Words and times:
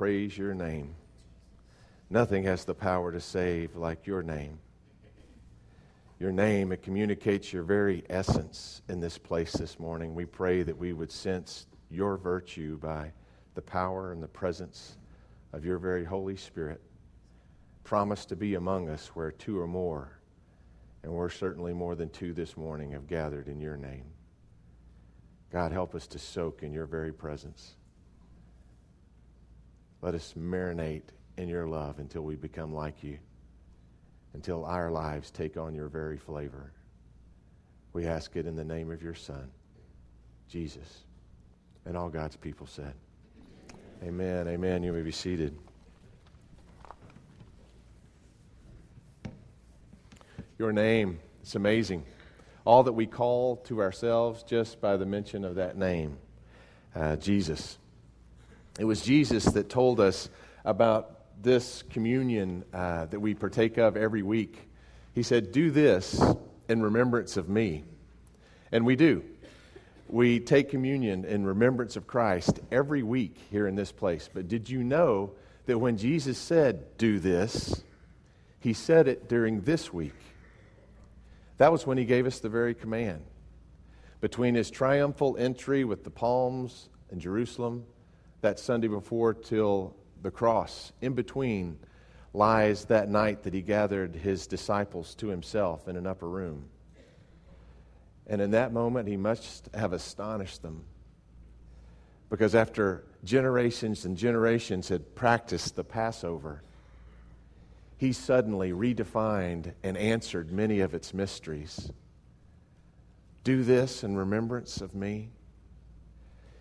praise 0.00 0.38
your 0.38 0.54
name. 0.54 0.94
Nothing 2.08 2.44
has 2.44 2.64
the 2.64 2.72
power 2.72 3.12
to 3.12 3.20
save 3.20 3.76
like 3.76 4.06
your 4.06 4.22
name. 4.22 4.58
Your 6.18 6.32
name, 6.32 6.72
it 6.72 6.82
communicates 6.82 7.52
your 7.52 7.64
very 7.64 8.02
essence 8.08 8.80
in 8.88 9.00
this 9.00 9.18
place 9.18 9.52
this 9.52 9.78
morning. 9.78 10.14
We 10.14 10.24
pray 10.24 10.62
that 10.62 10.78
we 10.78 10.94
would 10.94 11.12
sense 11.12 11.66
your 11.90 12.16
virtue 12.16 12.78
by 12.78 13.12
the 13.54 13.60
power 13.60 14.12
and 14.12 14.22
the 14.22 14.28
presence 14.28 14.96
of 15.52 15.66
your 15.66 15.76
very 15.76 16.06
Holy 16.06 16.34
Spirit. 16.34 16.80
Promise 17.84 18.24
to 18.24 18.36
be 18.36 18.54
among 18.54 18.88
us 18.88 19.08
where 19.08 19.30
two 19.30 19.60
or 19.60 19.66
more, 19.66 20.18
and 21.02 21.12
we're 21.12 21.28
certainly 21.28 21.74
more 21.74 21.94
than 21.94 22.08
two 22.08 22.32
this 22.32 22.56
morning, 22.56 22.92
have 22.92 23.06
gathered 23.06 23.48
in 23.48 23.60
your 23.60 23.76
name. 23.76 24.06
God, 25.52 25.72
help 25.72 25.94
us 25.94 26.06
to 26.06 26.18
soak 26.18 26.62
in 26.62 26.72
your 26.72 26.86
very 26.86 27.12
presence. 27.12 27.74
Let 30.02 30.14
us 30.14 30.34
marinate 30.38 31.02
in 31.36 31.48
your 31.48 31.66
love 31.66 31.98
until 31.98 32.22
we 32.22 32.36
become 32.36 32.74
like 32.74 33.02
you, 33.02 33.18
until 34.34 34.64
our 34.64 34.90
lives 34.90 35.30
take 35.30 35.56
on 35.56 35.74
your 35.74 35.88
very 35.88 36.16
flavor. 36.16 36.72
We 37.92 38.06
ask 38.06 38.36
it 38.36 38.46
in 38.46 38.56
the 38.56 38.64
name 38.64 38.90
of 38.90 39.02
your 39.02 39.14
Son, 39.14 39.50
Jesus. 40.48 41.04
And 41.84 41.96
all 41.96 42.08
God's 42.08 42.36
people 42.36 42.66
said, 42.66 42.94
Amen. 44.02 44.48
Amen. 44.48 44.82
You 44.82 44.92
may 44.92 45.02
be 45.02 45.12
seated. 45.12 45.56
Your 50.58 50.72
name, 50.72 51.20
it's 51.42 51.54
amazing. 51.54 52.04
All 52.64 52.82
that 52.82 52.92
we 52.92 53.06
call 53.06 53.56
to 53.64 53.80
ourselves 53.80 54.42
just 54.42 54.80
by 54.80 54.96
the 54.96 55.06
mention 55.06 55.44
of 55.44 55.54
that 55.56 55.76
name, 55.76 56.18
uh, 56.94 57.16
Jesus. 57.16 57.78
It 58.80 58.86
was 58.86 59.02
Jesus 59.02 59.44
that 59.44 59.68
told 59.68 60.00
us 60.00 60.30
about 60.64 61.42
this 61.42 61.84
communion 61.90 62.64
uh, 62.72 63.04
that 63.04 63.20
we 63.20 63.34
partake 63.34 63.76
of 63.76 63.94
every 63.94 64.22
week. 64.22 64.70
He 65.14 65.22
said, 65.22 65.52
Do 65.52 65.70
this 65.70 66.18
in 66.66 66.80
remembrance 66.80 67.36
of 67.36 67.46
me. 67.46 67.84
And 68.72 68.86
we 68.86 68.96
do. 68.96 69.22
We 70.08 70.40
take 70.40 70.70
communion 70.70 71.26
in 71.26 71.44
remembrance 71.44 71.96
of 71.96 72.06
Christ 72.06 72.58
every 72.72 73.02
week 73.02 73.36
here 73.50 73.66
in 73.66 73.74
this 73.74 73.92
place. 73.92 74.30
But 74.32 74.48
did 74.48 74.70
you 74.70 74.82
know 74.82 75.32
that 75.66 75.76
when 75.76 75.98
Jesus 75.98 76.38
said, 76.38 76.96
Do 76.96 77.18
this, 77.18 77.84
he 78.60 78.72
said 78.72 79.08
it 79.08 79.28
during 79.28 79.60
this 79.60 79.92
week? 79.92 80.16
That 81.58 81.70
was 81.70 81.86
when 81.86 81.98
he 81.98 82.06
gave 82.06 82.26
us 82.26 82.38
the 82.38 82.48
very 82.48 82.74
command. 82.74 83.24
Between 84.22 84.54
his 84.54 84.70
triumphal 84.70 85.36
entry 85.38 85.84
with 85.84 86.02
the 86.02 86.10
palms 86.10 86.88
in 87.10 87.20
Jerusalem 87.20 87.84
that 88.40 88.58
Sunday 88.58 88.88
before 88.88 89.34
till 89.34 89.94
the 90.22 90.30
cross, 90.30 90.92
in 91.00 91.14
between 91.14 91.78
lies 92.32 92.84
that 92.86 93.08
night 93.08 93.42
that 93.42 93.54
he 93.54 93.62
gathered 93.62 94.14
his 94.14 94.46
disciples 94.46 95.14
to 95.16 95.28
himself 95.28 95.88
in 95.88 95.96
an 95.96 96.06
upper 96.06 96.28
room. 96.28 96.68
And 98.26 98.40
in 98.40 98.52
that 98.52 98.72
moment, 98.72 99.08
he 99.08 99.16
must 99.16 99.68
have 99.74 99.92
astonished 99.92 100.62
them. 100.62 100.84
Because 102.28 102.54
after 102.54 103.04
generations 103.24 104.04
and 104.04 104.16
generations 104.16 104.88
had 104.88 105.16
practiced 105.16 105.74
the 105.74 105.82
Passover, 105.82 106.62
he 107.96 108.12
suddenly 108.12 108.70
redefined 108.70 109.74
and 109.82 109.96
answered 109.96 110.52
many 110.52 110.80
of 110.80 110.94
its 110.94 111.12
mysteries. 111.12 111.90
Do 113.42 113.64
this 113.64 114.04
in 114.04 114.16
remembrance 114.16 114.80
of 114.80 114.94
me. 114.94 115.30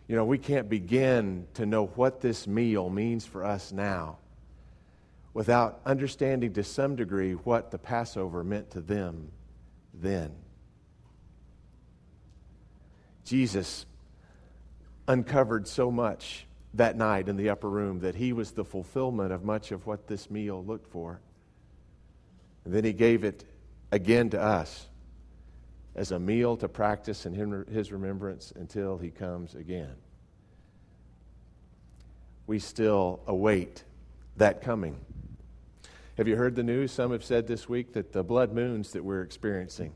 You 0.09 0.15
know, 0.15 0.25
we 0.25 0.39
can't 0.39 0.67
begin 0.67 1.45
to 1.53 1.67
know 1.67 1.85
what 1.85 2.19
this 2.19 2.47
meal 2.47 2.89
means 2.89 3.27
for 3.27 3.45
us 3.45 3.71
now 3.71 4.17
without 5.35 5.81
understanding 5.85 6.51
to 6.53 6.63
some 6.63 6.95
degree 6.95 7.33
what 7.33 7.69
the 7.69 7.77
Passover 7.77 8.43
meant 8.43 8.71
to 8.71 8.81
them 8.81 9.29
then. 9.93 10.31
Jesus 13.23 13.85
uncovered 15.07 15.67
so 15.67 15.91
much 15.91 16.47
that 16.73 16.97
night 16.97 17.29
in 17.29 17.37
the 17.37 17.49
upper 17.49 17.69
room 17.69 17.99
that 17.99 18.15
he 18.15 18.33
was 18.33 18.49
the 18.49 18.65
fulfillment 18.65 19.31
of 19.31 19.43
much 19.43 19.71
of 19.71 19.85
what 19.85 20.07
this 20.07 20.31
meal 20.31 20.65
looked 20.65 20.91
for. 20.91 21.21
And 22.65 22.73
then 22.73 22.83
he 22.83 22.93
gave 22.93 23.23
it 23.23 23.43
again 23.91 24.31
to 24.31 24.41
us 24.41 24.88
as 25.99 26.13
a 26.13 26.17
meal 26.17 26.55
to 26.55 26.69
practice 26.69 27.25
in 27.25 27.65
his 27.69 27.91
remembrance 27.91 28.53
until 28.55 28.97
he 28.97 29.09
comes 29.09 29.53
again. 29.53 29.93
We 32.47 32.57
still 32.59 33.19
await 33.27 33.83
that 34.37 34.61
coming. 34.61 34.97
Have 36.15 36.25
you 36.25 36.37
heard 36.37 36.55
the 36.55 36.63
news? 36.63 36.93
Some 36.93 37.11
have 37.11 37.25
said 37.25 37.47
this 37.47 37.67
week 37.67 37.91
that 37.93 38.13
the 38.13 38.23
blood 38.23 38.53
moons 38.53 38.93
that 38.93 39.03
we're 39.03 39.23
experiencing 39.23 39.91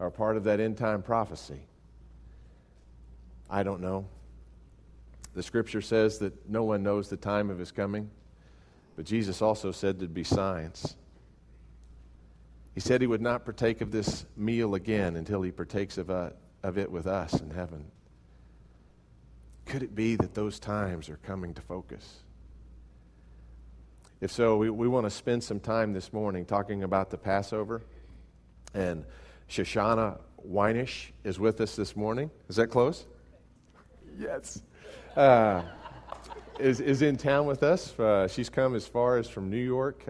are 0.00 0.10
part 0.10 0.36
of 0.36 0.42
that 0.44 0.58
end 0.58 0.76
time 0.76 1.00
prophecy. 1.00 1.60
I 3.48 3.62
don't 3.62 3.80
know. 3.80 4.08
The 5.34 5.44
scripture 5.44 5.80
says 5.80 6.18
that 6.18 6.50
no 6.50 6.64
one 6.64 6.82
knows 6.82 7.08
the 7.08 7.16
time 7.16 7.50
of 7.50 7.58
his 7.60 7.70
coming, 7.70 8.10
but 8.96 9.04
Jesus 9.04 9.40
also 9.40 9.70
said 9.70 10.00
there'd 10.00 10.12
be 10.12 10.24
signs. 10.24 10.96
He 12.74 12.80
said 12.80 13.00
he 13.00 13.06
would 13.06 13.20
not 13.20 13.44
partake 13.44 13.80
of 13.80 13.90
this 13.90 14.24
meal 14.36 14.74
again 14.74 15.16
until 15.16 15.42
he 15.42 15.50
partakes 15.50 15.98
of, 15.98 16.10
uh, 16.10 16.30
of 16.62 16.78
it 16.78 16.90
with 16.90 17.06
us 17.06 17.40
in 17.40 17.50
heaven. 17.50 17.84
Could 19.66 19.82
it 19.82 19.94
be 19.94 20.16
that 20.16 20.34
those 20.34 20.58
times 20.58 21.08
are 21.08 21.18
coming 21.18 21.54
to 21.54 21.62
focus? 21.62 22.20
If 24.20 24.30
so, 24.30 24.56
we, 24.56 24.68
we 24.70 24.86
want 24.86 25.06
to 25.06 25.10
spend 25.10 25.42
some 25.42 25.60
time 25.60 25.92
this 25.92 26.12
morning 26.12 26.44
talking 26.44 26.82
about 26.82 27.10
the 27.10 27.16
Passover. 27.16 27.82
And 28.74 29.04
Shoshana 29.48 30.18
Weinish 30.46 31.10
is 31.24 31.40
with 31.40 31.60
us 31.60 31.74
this 31.74 31.96
morning. 31.96 32.30
Is 32.48 32.56
that 32.56 32.68
close? 32.68 33.06
Yes. 34.18 34.62
Uh, 35.16 35.62
is, 36.58 36.80
is 36.80 37.02
in 37.02 37.16
town 37.16 37.46
with 37.46 37.62
us. 37.62 37.98
Uh, 37.98 38.28
she's 38.28 38.48
come 38.48 38.74
as 38.74 38.86
far 38.86 39.16
as 39.16 39.28
from 39.28 39.50
New 39.50 39.56
York. 39.56 40.06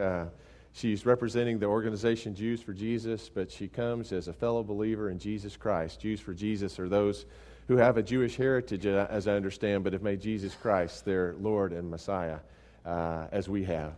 She's 0.73 1.05
representing 1.05 1.59
the 1.59 1.67
organization 1.67 2.35
Jews 2.35 2.63
for 2.63 2.73
Jesus, 2.73 3.29
but 3.29 3.51
she 3.51 3.69
comes 3.69 4.13
as 4.13 4.29
a 4.29 4.33
fellow 4.33 4.63
believer 4.63 5.11
in 5.11 5.19
Jesus 5.19 5.57
Christ. 5.57 6.01
Jews 6.01 6.21
for 6.21 6.33
Jesus 6.33 6.79
are 6.79 6.89
those 6.89 7.27
who 7.67 7.77
have 7.77 7.97
a 7.97 8.03
Jewish 8.03 8.37
heritage, 8.37 8.87
uh, 8.87 9.07
as 9.11 9.29
I 9.29 9.35
understand, 9.35 9.85
but 9.85 9.93
have 9.93 10.03
made 10.03 10.21
Jesus 10.21 10.55
Christ 10.55 11.05
their 11.05 11.35
Lord 11.41 11.73
and 11.73 11.91
Messiah, 11.91 12.39
uh, 12.85 13.27
as 13.33 13.49
we 13.49 13.65
have. 13.65 13.95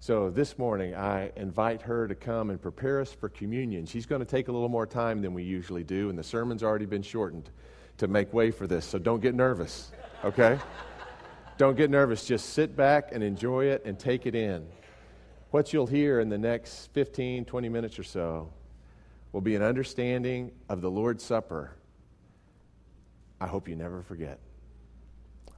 So 0.00 0.30
this 0.30 0.58
morning, 0.58 0.94
I 0.94 1.30
invite 1.36 1.82
her 1.82 2.08
to 2.08 2.14
come 2.14 2.50
and 2.50 2.60
prepare 2.60 3.00
us 3.00 3.12
for 3.12 3.28
communion. 3.28 3.86
She's 3.86 4.06
going 4.06 4.20
to 4.20 4.26
take 4.26 4.48
a 4.48 4.52
little 4.52 4.68
more 4.68 4.86
time 4.86 5.22
than 5.22 5.34
we 5.34 5.44
usually 5.44 5.84
do, 5.84 6.08
and 6.08 6.18
the 6.18 6.24
sermon's 6.24 6.62
already 6.62 6.86
been 6.86 7.02
shortened 7.02 7.50
to 7.98 8.08
make 8.08 8.32
way 8.32 8.50
for 8.50 8.66
this. 8.66 8.84
So 8.84 8.98
don't 8.98 9.20
get 9.20 9.34
nervous, 9.34 9.92
okay? 10.24 10.58
don't 11.58 11.76
get 11.76 11.90
nervous. 11.90 12.24
Just 12.24 12.50
sit 12.50 12.76
back 12.76 13.10
and 13.12 13.22
enjoy 13.22 13.66
it 13.66 13.82
and 13.84 13.96
take 13.98 14.26
it 14.26 14.34
in. 14.34 14.66
What 15.52 15.74
you'll 15.74 15.86
hear 15.86 16.20
in 16.20 16.30
the 16.30 16.38
next 16.38 16.86
15, 16.94 17.44
20 17.44 17.68
minutes 17.68 17.98
or 17.98 18.04
so 18.04 18.50
will 19.32 19.42
be 19.42 19.54
an 19.54 19.60
understanding 19.60 20.50
of 20.70 20.80
the 20.80 20.90
Lord's 20.90 21.22
Supper. 21.22 21.76
I 23.38 23.46
hope 23.46 23.68
you 23.68 23.76
never 23.76 24.00
forget. 24.00 24.38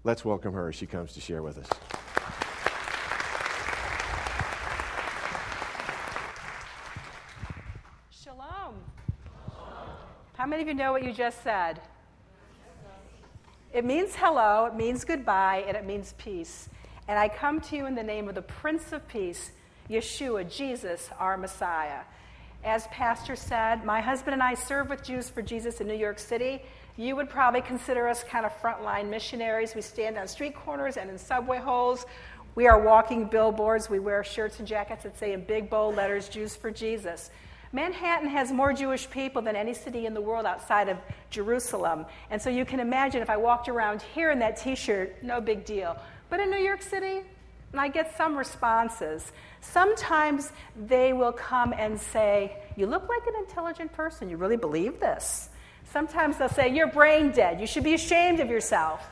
Let's 0.03 0.25
welcome 0.25 0.53
her 0.53 0.69
as 0.69 0.75
she 0.75 0.87
comes 0.87 1.13
to 1.13 1.21
share 1.21 1.45
with 1.45 1.59
us. 1.59 1.69
Shalom. 8.11 8.75
How 10.33 10.47
many 10.47 10.63
of 10.63 10.67
you 10.67 10.75
know 10.75 10.91
what 10.91 11.05
you 11.05 11.13
just 11.13 11.41
said? 11.45 11.81
It 13.73 13.85
means 13.85 14.17
hello, 14.17 14.67
it 14.67 14.75
means 14.75 15.05
goodbye, 15.05 15.63
and 15.69 15.77
it 15.77 15.87
means 15.87 16.15
peace. 16.19 16.69
And 17.07 17.17
I 17.17 17.29
come 17.29 17.61
to 17.61 17.77
you 17.77 17.87
in 17.87 17.95
the 17.95 18.03
name 18.03 18.29
of 18.29 18.35
the 18.35 18.43
Prince 18.43 18.91
of 18.91 19.07
Peace 19.07 19.53
Yeshua, 19.91 20.51
Jesus, 20.51 21.11
our 21.19 21.37
Messiah. 21.37 22.01
As 22.65 22.87
Pastor 22.87 23.37
said, 23.37 23.85
my 23.85 24.01
husband 24.01 24.33
and 24.33 24.43
I 24.43 24.55
serve 24.55 24.89
with 24.89 25.03
Jews 25.03 25.29
for 25.29 25.43
Jesus 25.43 25.81
in 25.81 25.87
New 25.87 25.95
York 25.95 26.19
City. 26.19 26.63
You 26.97 27.17
would 27.17 27.29
probably 27.29 27.61
consider 27.61 28.09
us 28.09 28.25
kind 28.25 28.47
of 28.47 28.53
frontline 28.63 29.11
missionaries. 29.11 29.75
We 29.75 29.83
stand 29.83 30.17
on 30.17 30.27
street 30.29 30.55
corners 30.55 30.97
and 30.97 31.11
in 31.11 31.19
subway 31.19 31.59
holes. 31.59 32.07
We 32.55 32.67
are 32.67 32.81
walking 32.81 33.27
billboards. 33.27 33.91
We 33.91 33.99
wear 33.99 34.25
shirts 34.25 34.61
and 34.61 34.67
jackets 34.67 35.03
that 35.03 35.19
say 35.19 35.33
in 35.33 35.45
big 35.45 35.69
bold 35.69 35.97
letters, 35.97 36.29
Jews 36.29 36.57
for 36.57 36.71
Jesus. 36.71 37.31
Manhattan 37.73 38.29
has 38.29 38.53
more 38.53 38.73
Jewish 38.73 39.11
people 39.11 39.43
than 39.43 39.57
any 39.57 39.75
city 39.75 40.07
in 40.07 40.15
the 40.15 40.21
world 40.21 40.47
outside 40.47 40.89
of 40.89 40.97
Jerusalem. 41.29 42.07
And 42.31 42.41
so 42.41 42.49
you 42.49 42.65
can 42.65 42.79
imagine 42.79 43.21
if 43.21 43.29
I 43.29 43.37
walked 43.37 43.69
around 43.69 44.01
here 44.01 44.31
in 44.31 44.39
that 44.39 44.57
t 44.57 44.77
shirt, 44.77 45.23
no 45.23 45.41
big 45.41 45.65
deal. 45.65 45.99
But 46.31 46.39
in 46.39 46.51
New 46.51 46.59
York 46.59 46.81
City, 46.81 47.23
I 47.81 47.89
get 47.89 48.17
some 48.17 48.37
responses. 48.37 49.33
Sometimes 49.61 50.53
they 50.77 51.13
will 51.13 51.33
come 51.33 51.73
and 51.73 52.01
say, 52.01 52.57
You 52.77 52.87
look 52.87 53.09
like 53.09 53.27
an 53.27 53.35
intelligent 53.41 53.93
person. 53.93 54.29
You 54.29 54.37
really 54.37 54.57
believe 54.57 55.01
this. 55.01 55.49
Sometimes 55.91 56.39
they'll 56.39 56.49
say, 56.49 56.75
You're 56.75 56.91
brain 56.91 57.31
dead. 57.31 57.61
You 57.61 57.67
should 57.67 57.85
be 57.85 57.95
ashamed 57.95 58.41
of 58.41 58.49
yourself. 58.49 59.07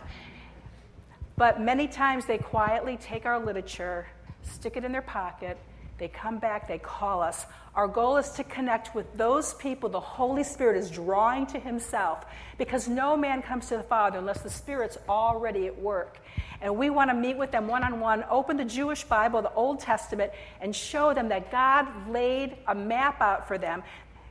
But 1.36 1.60
many 1.60 1.88
times 1.88 2.26
they 2.26 2.38
quietly 2.38 2.96
take 2.98 3.26
our 3.26 3.38
literature, 3.38 4.06
stick 4.42 4.76
it 4.76 4.84
in 4.84 4.92
their 4.92 5.02
pocket, 5.02 5.58
they 6.02 6.08
come 6.08 6.40
back, 6.40 6.66
they 6.66 6.78
call 6.78 7.22
us. 7.22 7.46
Our 7.76 7.86
goal 7.86 8.16
is 8.16 8.30
to 8.30 8.42
connect 8.42 8.92
with 8.92 9.06
those 9.16 9.54
people 9.54 9.88
the 9.88 10.00
Holy 10.00 10.42
Spirit 10.42 10.76
is 10.76 10.90
drawing 10.90 11.46
to 11.46 11.60
Himself 11.60 12.24
because 12.58 12.88
no 12.88 13.16
man 13.16 13.40
comes 13.40 13.68
to 13.68 13.76
the 13.76 13.84
Father 13.84 14.18
unless 14.18 14.40
the 14.42 14.50
Spirit's 14.50 14.98
already 15.08 15.68
at 15.68 15.80
work. 15.80 16.18
And 16.60 16.76
we 16.76 16.90
want 16.90 17.10
to 17.10 17.14
meet 17.14 17.38
with 17.38 17.52
them 17.52 17.68
one 17.68 17.84
on 17.84 18.00
one, 18.00 18.24
open 18.28 18.56
the 18.56 18.64
Jewish 18.64 19.04
Bible, 19.04 19.42
the 19.42 19.52
Old 19.52 19.78
Testament, 19.78 20.32
and 20.60 20.74
show 20.74 21.14
them 21.14 21.28
that 21.28 21.52
God 21.52 21.86
laid 22.10 22.56
a 22.66 22.74
map 22.74 23.20
out 23.20 23.46
for 23.46 23.56
them. 23.56 23.84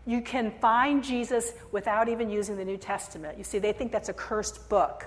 You 0.06 0.20
can 0.20 0.52
find 0.60 1.02
Jesus 1.02 1.54
without 1.72 2.10
even 2.10 2.30
using 2.30 2.58
the 2.58 2.66
New 2.66 2.78
Testament. 2.78 3.38
You 3.38 3.46
see, 3.46 3.60
they 3.60 3.72
think 3.72 3.94
that's 3.94 4.10
a 4.10 4.14
cursed 4.14 4.68
book. 4.68 5.06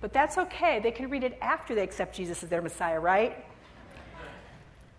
But 0.00 0.12
that's 0.12 0.38
okay. 0.38 0.78
They 0.78 0.92
can 0.92 1.10
read 1.10 1.24
it 1.24 1.36
after 1.42 1.74
they 1.74 1.82
accept 1.82 2.14
Jesus 2.14 2.44
as 2.44 2.50
their 2.50 2.62
Messiah, 2.62 3.00
right? 3.00 3.44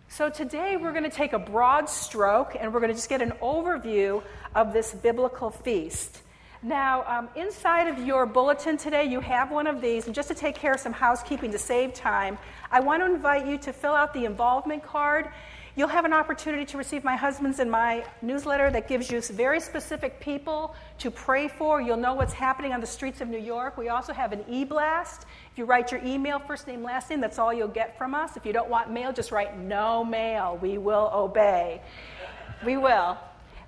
So 0.07 0.29
today 0.29 0.77
we're 0.77 0.91
going 0.91 1.03
to 1.03 1.09
take 1.09 1.33
a 1.33 1.39
broad 1.39 1.89
stroke 1.89 2.55
and 2.57 2.73
we're 2.73 2.79
going 2.79 2.91
to 2.91 2.95
just 2.95 3.09
get 3.09 3.21
an 3.21 3.33
overview 3.41 4.23
of 4.53 4.71
this 4.71 4.93
biblical 4.93 5.49
feast. 5.49 6.21
Now, 6.63 7.03
um, 7.05 7.29
inside 7.35 7.87
of 7.87 8.05
your 8.05 8.25
bulletin 8.25 8.77
today, 8.77 9.03
you 9.03 9.19
have 9.19 9.51
one 9.51 9.67
of 9.67 9.81
these, 9.81 10.05
and 10.05 10.15
just 10.15 10.29
to 10.29 10.33
take 10.33 10.55
care 10.55 10.73
of 10.73 10.79
some 10.79 10.93
housekeeping 10.93 11.51
to 11.51 11.59
save 11.59 11.93
time, 11.93 12.37
I 12.71 12.79
want 12.79 13.03
to 13.03 13.13
invite 13.13 13.45
you 13.45 13.57
to 13.59 13.73
fill 13.73 13.93
out 13.93 14.13
the 14.13 14.25
involvement 14.25 14.83
card. 14.83 15.29
You'll 15.77 15.89
have 15.89 16.05
an 16.05 16.13
opportunity 16.13 16.63
to 16.63 16.77
receive 16.77 17.03
my 17.03 17.17
husband's 17.17 17.59
and 17.59 17.69
my 17.69 18.05
newsletter 18.21 18.71
that 18.71 18.87
gives 18.87 19.11
you 19.11 19.19
very 19.19 19.59
specific 19.59 20.21
people 20.21 20.73
to 20.99 21.11
pray 21.11 21.49
for. 21.49 21.81
You'll 21.81 21.97
know 21.97 22.13
what's 22.13 22.31
happening 22.31 22.71
on 22.71 22.79
the 22.79 22.87
streets 22.87 23.19
of 23.19 23.27
New 23.27 23.39
York. 23.39 23.77
We 23.77 23.89
also 23.89 24.13
have 24.13 24.31
an 24.31 24.45
e 24.47 24.63
blast. 24.63 25.25
If 25.51 25.57
you 25.57 25.65
write 25.65 25.91
your 25.91 25.99
email, 26.05 26.39
first 26.39 26.65
name, 26.65 26.81
last 26.81 27.09
name, 27.09 27.19
that's 27.19 27.39
all 27.39 27.53
you'll 27.53 27.67
get 27.67 27.97
from 27.97 28.15
us. 28.15 28.37
If 28.37 28.45
you 28.45 28.53
don't 28.53 28.69
want 28.69 28.89
mail, 28.89 29.11
just 29.11 29.33
write 29.33 29.59
no 29.59 30.05
mail. 30.05 30.57
We 30.61 30.77
will 30.77 31.11
obey. 31.13 31.81
We 32.65 32.77
will. 32.77 33.17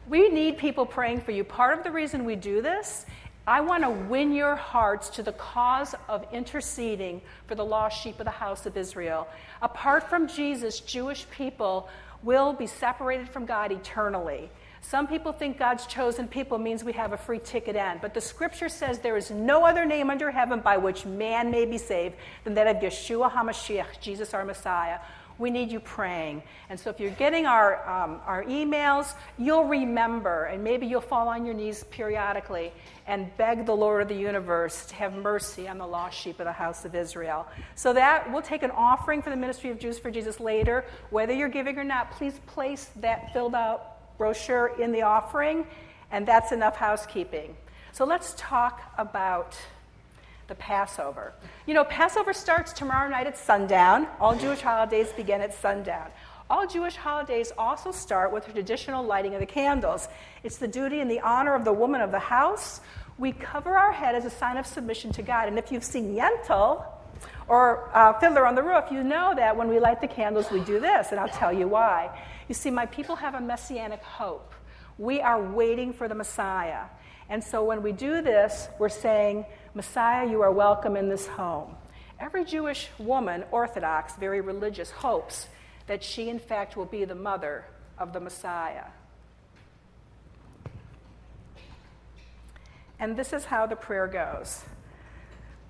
We 0.07 0.29
need 0.29 0.57
people 0.57 0.85
praying 0.85 1.19
for 1.19 1.31
you. 1.31 1.43
Part 1.43 1.77
of 1.77 1.83
the 1.83 1.91
reason 1.91 2.23
we 2.23 2.37
do 2.37 2.61
this 2.61 3.05
I 3.47 3.61
want 3.61 3.83
to 3.83 3.89
win 3.89 4.33
your 4.33 4.57
hearts 4.57 5.07
to 5.11 5.23
the 5.23 5.31
cause 5.31 5.95
of 6.09 6.25
interceding 6.33 7.21
for 7.47 7.55
the 7.55 7.63
lost 7.63 8.01
sheep 8.03 8.19
of 8.19 8.25
the 8.25 8.31
house 8.31 8.65
of 8.65 8.75
Israel. 8.75 9.25
Apart 9.61 10.09
from 10.09 10.27
Jesus, 10.27 10.81
Jewish 10.81 11.25
people 11.29 11.87
will 12.23 12.51
be 12.51 12.67
separated 12.67 13.29
from 13.29 13.45
God 13.45 13.71
eternally. 13.71 14.49
Some 14.81 15.07
people 15.07 15.31
think 15.31 15.57
God's 15.57 15.85
chosen 15.85 16.27
people 16.27 16.57
means 16.57 16.83
we 16.83 16.91
have 16.93 17.13
a 17.13 17.17
free 17.17 17.39
ticket 17.39 17.77
in, 17.77 17.99
but 18.01 18.13
the 18.13 18.19
scripture 18.19 18.67
says 18.67 18.99
there 18.99 19.15
is 19.15 19.31
no 19.31 19.65
other 19.65 19.85
name 19.85 20.09
under 20.09 20.29
heaven 20.29 20.59
by 20.59 20.75
which 20.75 21.05
man 21.05 21.49
may 21.49 21.63
be 21.63 21.77
saved 21.77 22.15
than 22.43 22.53
that 22.55 22.67
of 22.67 22.83
Yeshua 22.83 23.31
HaMashiach, 23.31 24.01
Jesus 24.01 24.33
our 24.33 24.43
Messiah 24.43 24.99
we 25.37 25.49
need 25.49 25.71
you 25.71 25.79
praying. 25.79 26.43
And 26.69 26.79
so 26.79 26.89
if 26.89 26.99
you're 26.99 27.11
getting 27.11 27.45
our, 27.45 27.87
um, 27.87 28.19
our 28.25 28.43
emails, 28.45 29.13
you'll 29.37 29.65
remember, 29.65 30.45
and 30.45 30.63
maybe 30.63 30.87
you'll 30.87 31.01
fall 31.01 31.27
on 31.27 31.45
your 31.45 31.53
knees 31.53 31.83
periodically 31.91 32.71
and 33.05 33.35
beg 33.37 33.65
the 33.65 33.75
Lord 33.75 34.01
of 34.01 34.07
the 34.07 34.15
universe 34.15 34.85
to 34.87 34.95
have 34.95 35.13
mercy 35.13 35.67
on 35.67 35.77
the 35.77 35.87
lost 35.87 36.17
sheep 36.17 36.39
of 36.39 36.45
the 36.45 36.51
house 36.51 36.85
of 36.85 36.95
Israel. 36.95 37.47
So 37.75 37.93
that 37.93 38.31
we'll 38.31 38.41
take 38.41 38.63
an 38.63 38.71
offering 38.71 39.21
for 39.21 39.29
the 39.29 39.35
ministry 39.35 39.69
of 39.69 39.79
Jews 39.79 39.99
for 39.99 40.11
Jesus 40.11 40.39
later. 40.39 40.85
Whether 41.09 41.33
you're 41.33 41.49
giving 41.49 41.77
or 41.77 41.83
not, 41.83 42.11
please 42.11 42.39
place 42.47 42.89
that 42.97 43.31
filled 43.33 43.55
out 43.55 44.17
brochure 44.17 44.75
in 44.79 44.91
the 44.91 45.03
offering, 45.03 45.67
and 46.11 46.27
that's 46.27 46.51
enough 46.51 46.75
housekeeping. 46.75 47.55
So 47.91 48.05
let's 48.05 48.33
talk 48.37 48.93
about 48.97 49.57
the 50.47 50.55
Passover. 50.55 51.33
You 51.65 51.73
know, 51.73 51.83
Passover 51.83 52.33
starts 52.33 52.73
tomorrow 52.73 53.09
night 53.09 53.27
at 53.27 53.37
sundown. 53.37 54.07
All 54.19 54.35
Jewish 54.35 54.61
holidays 54.61 55.11
begin 55.15 55.41
at 55.41 55.53
sundown. 55.53 56.07
All 56.49 56.65
Jewish 56.65 56.95
holidays 56.95 57.51
also 57.57 57.91
start 57.91 58.31
with 58.31 58.45
the 58.45 58.53
traditional 58.53 59.03
lighting 59.03 59.33
of 59.33 59.41
the 59.41 59.45
candles. 59.45 60.07
It's 60.43 60.57
the 60.57 60.67
duty 60.67 61.01
and 61.01 61.11
the 61.11 61.19
honor 61.19 61.53
of 61.53 61.65
the 61.65 61.73
woman 61.73 61.99
of 61.99 62.11
the 62.11 62.19
house. 62.19 62.79
We 63.17 63.33
cover 63.33 63.77
our 63.77 63.91
head 63.91 64.15
as 64.15 64.23
a 64.23 64.29
sign 64.29 64.55
of 64.55 64.65
submission 64.65 65.11
to 65.13 65.21
God. 65.21 65.49
And 65.49 65.59
if 65.59 65.71
you've 65.71 65.83
seen 65.83 66.15
Yentl 66.15 66.85
or 67.49 67.89
uh, 67.93 68.13
Fiddler 68.19 68.47
on 68.47 68.55
the 68.55 68.63
Roof, 68.63 68.85
you 68.91 69.03
know 69.03 69.33
that 69.35 69.57
when 69.57 69.67
we 69.67 69.79
light 69.79 69.99
the 69.99 70.07
candles, 70.07 70.49
we 70.49 70.61
do 70.61 70.79
this, 70.79 71.07
and 71.11 71.19
I'll 71.19 71.27
tell 71.27 71.51
you 71.51 71.67
why. 71.67 72.17
You 72.47 72.55
see, 72.55 72.71
my 72.71 72.85
people 72.85 73.17
have 73.17 73.35
a 73.35 73.41
messianic 73.41 74.01
hope. 74.01 74.53
We 74.97 75.19
are 75.19 75.41
waiting 75.41 75.91
for 75.91 76.07
the 76.07 76.15
Messiah. 76.15 76.83
And 77.29 77.43
so 77.43 77.63
when 77.63 77.83
we 77.83 77.91
do 77.91 78.21
this, 78.21 78.69
we're 78.79 78.87
saying, 78.87 79.45
Messiah, 79.77 80.27
you 80.27 80.41
are 80.41 80.51
welcome 80.51 80.97
in 80.97 81.07
this 81.07 81.27
home. 81.27 81.75
Every 82.19 82.43
Jewish 82.43 82.89
woman, 82.97 83.43
Orthodox, 83.51 84.15
very 84.15 84.41
religious, 84.41 84.89
hopes 84.89 85.49
that 85.85 86.03
she, 86.03 86.29
in 86.29 86.39
fact, 86.39 86.75
will 86.75 86.85
be 86.85 87.05
the 87.05 87.13
mother 87.13 87.63
of 87.99 88.11
the 88.11 88.19
Messiah. 88.19 88.85
And 92.99 93.15
this 93.15 93.33
is 93.33 93.45
how 93.45 93.67
the 93.67 93.75
prayer 93.75 94.07
goes 94.07 94.63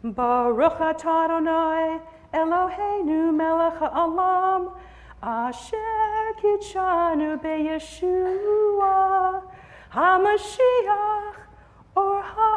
Baruch 0.02 0.78
atah 0.80 2.00
Eloheinu 2.34 3.36
melech 3.36 3.78
ha'olam 3.78 4.72
asher 5.22 6.34
kitshanu 6.42 7.42
beyeshua 7.44 9.42
HaMashiach 9.92 11.36
or 11.98 12.22
ha'olam. 12.22 12.57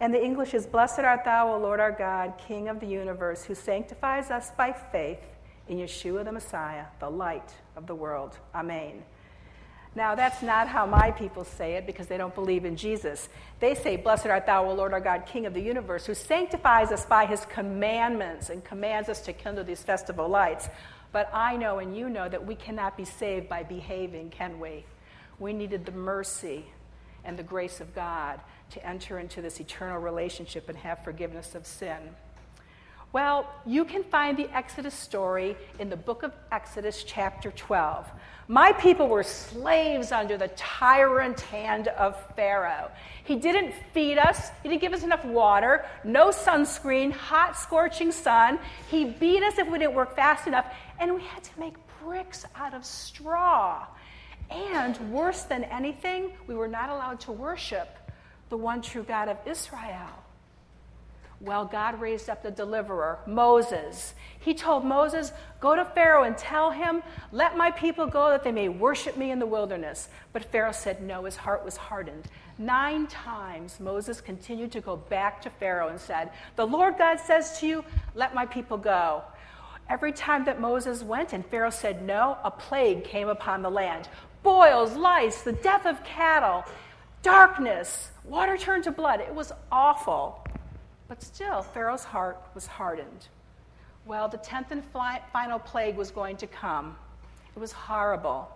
And 0.00 0.12
the 0.12 0.22
English 0.22 0.54
is 0.54 0.66
Blessed 0.66 1.00
art 1.00 1.24
thou, 1.24 1.54
O 1.54 1.58
Lord 1.58 1.80
our 1.80 1.92
God, 1.92 2.34
King 2.36 2.68
of 2.68 2.80
the 2.80 2.86
universe, 2.86 3.44
who 3.44 3.54
sanctifies 3.54 4.30
us 4.30 4.50
by 4.56 4.72
faith 4.72 5.20
in 5.68 5.78
Yeshua 5.78 6.24
the 6.24 6.32
Messiah, 6.32 6.86
the 7.00 7.08
light 7.08 7.54
of 7.76 7.86
the 7.86 7.94
world. 7.94 8.38
Amen. 8.54 9.04
Now, 9.96 10.16
that's 10.16 10.42
not 10.42 10.66
how 10.66 10.86
my 10.86 11.12
people 11.12 11.44
say 11.44 11.74
it 11.74 11.86
because 11.86 12.08
they 12.08 12.18
don't 12.18 12.34
believe 12.34 12.64
in 12.64 12.76
Jesus. 12.76 13.28
They 13.60 13.76
say, 13.76 13.96
Blessed 13.96 14.26
art 14.26 14.46
thou, 14.46 14.68
O 14.68 14.74
Lord 14.74 14.92
our 14.92 15.00
God, 15.00 15.24
King 15.24 15.46
of 15.46 15.54
the 15.54 15.60
universe, 15.60 16.06
who 16.06 16.14
sanctifies 16.14 16.90
us 16.90 17.06
by 17.06 17.26
his 17.26 17.46
commandments 17.46 18.50
and 18.50 18.64
commands 18.64 19.08
us 19.08 19.20
to 19.22 19.32
kindle 19.32 19.62
these 19.62 19.82
festival 19.82 20.28
lights. 20.28 20.68
But 21.12 21.30
I 21.32 21.56
know 21.56 21.78
and 21.78 21.96
you 21.96 22.08
know 22.08 22.28
that 22.28 22.44
we 22.44 22.56
cannot 22.56 22.96
be 22.96 23.04
saved 23.04 23.48
by 23.48 23.62
behaving, 23.62 24.30
can 24.30 24.58
we? 24.58 24.84
We 25.38 25.52
needed 25.52 25.86
the 25.86 25.92
mercy 25.92 26.66
and 27.24 27.38
the 27.38 27.44
grace 27.44 27.80
of 27.80 27.94
God 27.94 28.40
to 28.70 28.86
enter 28.86 29.18
into 29.18 29.40
this 29.42 29.60
eternal 29.60 29.98
relationship 29.98 30.68
and 30.68 30.78
have 30.78 31.02
forgiveness 31.04 31.54
of 31.54 31.66
sin. 31.66 31.98
Well, 33.14 33.48
you 33.64 33.84
can 33.84 34.02
find 34.02 34.36
the 34.36 34.48
Exodus 34.52 34.92
story 34.92 35.56
in 35.78 35.88
the 35.88 35.96
book 35.96 36.24
of 36.24 36.32
Exodus, 36.50 37.04
chapter 37.04 37.52
12. 37.52 38.10
My 38.48 38.72
people 38.72 39.06
were 39.06 39.22
slaves 39.22 40.10
under 40.10 40.36
the 40.36 40.48
tyrant 40.48 41.40
hand 41.42 41.86
of 41.86 42.20
Pharaoh. 42.34 42.90
He 43.22 43.36
didn't 43.36 43.72
feed 43.92 44.18
us, 44.18 44.50
he 44.64 44.68
didn't 44.68 44.80
give 44.80 44.92
us 44.92 45.04
enough 45.04 45.24
water, 45.24 45.86
no 46.02 46.30
sunscreen, 46.30 47.12
hot, 47.12 47.56
scorching 47.56 48.10
sun. 48.10 48.58
He 48.90 49.04
beat 49.04 49.44
us 49.44 49.58
if 49.58 49.70
we 49.70 49.78
didn't 49.78 49.94
work 49.94 50.16
fast 50.16 50.48
enough, 50.48 50.66
and 50.98 51.14
we 51.14 51.22
had 51.22 51.44
to 51.44 51.60
make 51.60 51.74
bricks 52.02 52.44
out 52.56 52.74
of 52.74 52.84
straw. 52.84 53.86
And 54.50 54.98
worse 55.12 55.44
than 55.44 55.62
anything, 55.64 56.32
we 56.48 56.56
were 56.56 56.66
not 56.66 56.90
allowed 56.90 57.20
to 57.20 57.32
worship 57.32 57.96
the 58.48 58.56
one 58.56 58.82
true 58.82 59.02
God 59.02 59.28
of 59.28 59.38
Israel. 59.46 60.08
Well, 61.40 61.64
God 61.66 62.00
raised 62.00 62.30
up 62.30 62.42
the 62.42 62.50
deliverer, 62.50 63.18
Moses. 63.26 64.14
He 64.38 64.54
told 64.54 64.84
Moses, 64.84 65.32
Go 65.60 65.74
to 65.76 65.84
Pharaoh 65.84 66.22
and 66.22 66.38
tell 66.38 66.70
him, 66.70 67.02
Let 67.32 67.56
my 67.56 67.70
people 67.70 68.06
go 68.06 68.30
that 68.30 68.44
they 68.44 68.52
may 68.52 68.68
worship 68.68 69.16
me 69.16 69.30
in 69.30 69.38
the 69.38 69.46
wilderness. 69.46 70.08
But 70.32 70.44
Pharaoh 70.44 70.72
said 70.72 71.02
no, 71.02 71.24
his 71.24 71.36
heart 71.36 71.64
was 71.64 71.76
hardened. 71.76 72.24
Nine 72.56 73.08
times 73.08 73.80
Moses 73.80 74.20
continued 74.20 74.72
to 74.72 74.80
go 74.80 74.96
back 74.96 75.42
to 75.42 75.50
Pharaoh 75.50 75.88
and 75.88 76.00
said, 76.00 76.30
The 76.56 76.66
Lord 76.66 76.96
God 76.96 77.18
says 77.18 77.58
to 77.60 77.66
you, 77.66 77.84
Let 78.14 78.34
my 78.34 78.46
people 78.46 78.78
go. 78.78 79.22
Every 79.90 80.12
time 80.12 80.46
that 80.46 80.60
Moses 80.60 81.02
went 81.02 81.34
and 81.34 81.44
Pharaoh 81.44 81.68
said 81.68 82.02
no, 82.02 82.38
a 82.42 82.50
plague 82.50 83.04
came 83.04 83.28
upon 83.28 83.60
the 83.60 83.70
land 83.70 84.08
boils, 84.44 84.94
lice, 84.94 85.42
the 85.42 85.52
death 85.52 85.86
of 85.86 86.04
cattle, 86.04 86.64
darkness, 87.24 88.10
water 88.22 88.56
turned 88.56 88.84
to 88.84 88.92
blood. 88.92 89.20
It 89.20 89.34
was 89.34 89.50
awful. 89.72 90.46
But 91.08 91.22
still, 91.22 91.62
Pharaoh's 91.62 92.04
heart 92.04 92.40
was 92.54 92.66
hardened. 92.66 93.28
Well, 94.06 94.28
the 94.28 94.36
tenth 94.36 94.70
and 94.70 94.84
final 95.32 95.58
plague 95.58 95.96
was 95.96 96.10
going 96.10 96.36
to 96.36 96.46
come. 96.46 96.96
It 97.56 97.58
was 97.58 97.72
horrible. 97.72 98.48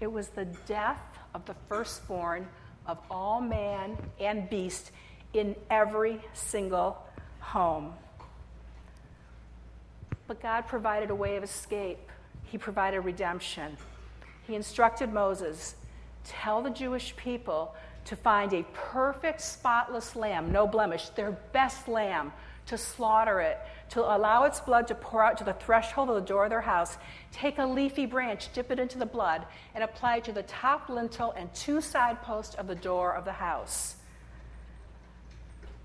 It 0.00 0.10
was 0.12 0.28
the 0.28 0.44
death 0.66 1.00
of 1.34 1.44
the 1.46 1.54
firstborn 1.68 2.46
of 2.86 2.98
all 3.10 3.40
man 3.40 3.96
and 4.18 4.50
beast 4.50 4.90
in 5.32 5.54
every 5.70 6.20
single 6.34 6.98
home. 7.38 7.92
But 10.26 10.42
God 10.42 10.66
provided 10.66 11.10
a 11.10 11.14
way 11.14 11.36
of 11.36 11.44
escape, 11.44 12.10
He 12.44 12.58
provided 12.58 13.00
redemption. 13.00 13.76
He 14.46 14.56
instructed 14.56 15.12
Moses 15.12 15.76
tell 16.24 16.62
the 16.62 16.70
Jewish 16.70 17.16
people 17.16 17.74
to 18.10 18.16
find 18.16 18.52
a 18.52 18.64
perfect, 18.72 19.40
spotless 19.40 20.16
lamb, 20.16 20.50
no 20.50 20.66
blemish, 20.66 21.10
their 21.10 21.30
best 21.52 21.86
lamb, 21.86 22.32
to 22.66 22.76
slaughter 22.76 23.38
it, 23.40 23.56
to 23.88 24.00
allow 24.00 24.42
its 24.42 24.58
blood 24.58 24.88
to 24.88 24.96
pour 24.96 25.22
out 25.22 25.38
to 25.38 25.44
the 25.44 25.52
threshold 25.52 26.08
of 26.08 26.16
the 26.16 26.20
door 26.20 26.42
of 26.42 26.50
their 26.50 26.60
house. 26.60 26.98
Take 27.30 27.58
a 27.58 27.64
leafy 27.64 28.06
branch, 28.06 28.52
dip 28.52 28.72
it 28.72 28.80
into 28.80 28.98
the 28.98 29.06
blood, 29.06 29.46
and 29.76 29.84
apply 29.84 30.16
it 30.16 30.24
to 30.24 30.32
the 30.32 30.42
top 30.42 30.88
lintel 30.88 31.30
and 31.36 31.54
two 31.54 31.80
side 31.80 32.20
posts 32.22 32.56
of 32.56 32.66
the 32.66 32.74
door 32.74 33.14
of 33.14 33.24
the 33.24 33.32
house. 33.32 33.94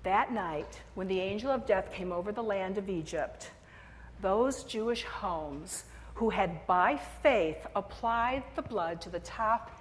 That 0.02 0.32
night, 0.32 0.80
when 0.96 1.06
the 1.06 1.20
angel 1.20 1.52
of 1.52 1.64
death 1.64 1.92
came 1.92 2.10
over 2.10 2.32
the 2.32 2.42
land 2.42 2.76
of 2.76 2.90
Egypt, 2.90 3.52
those 4.20 4.64
Jewish 4.64 5.04
homes 5.04 5.84
who 6.14 6.30
had 6.30 6.66
by 6.66 6.98
faith 7.22 7.64
applied 7.76 8.42
the 8.56 8.62
blood 8.62 9.00
to 9.02 9.10
the 9.10 9.20
top 9.20 9.75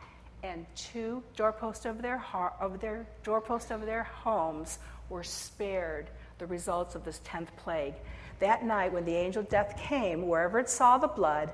and 0.45 0.65
two 0.75 1.23
doorposts 1.35 1.85
of 1.85 2.01
their, 2.01 2.23
of 2.59 2.79
their 2.79 3.05
doorposts 3.23 3.71
of 3.71 3.85
their 3.85 4.03
homes 4.03 4.77
were 5.09 5.23
spared 5.23 6.09
the 6.37 6.45
results 6.45 6.95
of 6.95 7.03
this 7.03 7.19
10th 7.25 7.47
plague. 7.57 7.95
That 8.39 8.63
night, 8.63 8.93
when 8.93 9.05
the 9.05 9.15
angel 9.15 9.43
death 9.43 9.75
came, 9.77 10.27
wherever 10.27 10.59
it 10.59 10.69
saw 10.69 10.97
the 10.97 11.07
blood, 11.07 11.51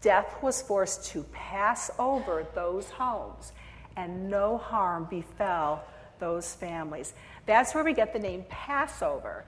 death 0.00 0.42
was 0.42 0.62
forced 0.62 1.04
to 1.06 1.22
pass 1.32 1.90
over 1.98 2.46
those 2.54 2.88
homes, 2.88 3.52
and 3.96 4.30
no 4.30 4.56
harm 4.56 5.06
befell 5.10 5.84
those 6.18 6.54
families. 6.54 7.12
That's 7.46 7.74
where 7.74 7.84
we 7.84 7.92
get 7.92 8.12
the 8.12 8.18
name 8.18 8.44
Passover. 8.48 9.44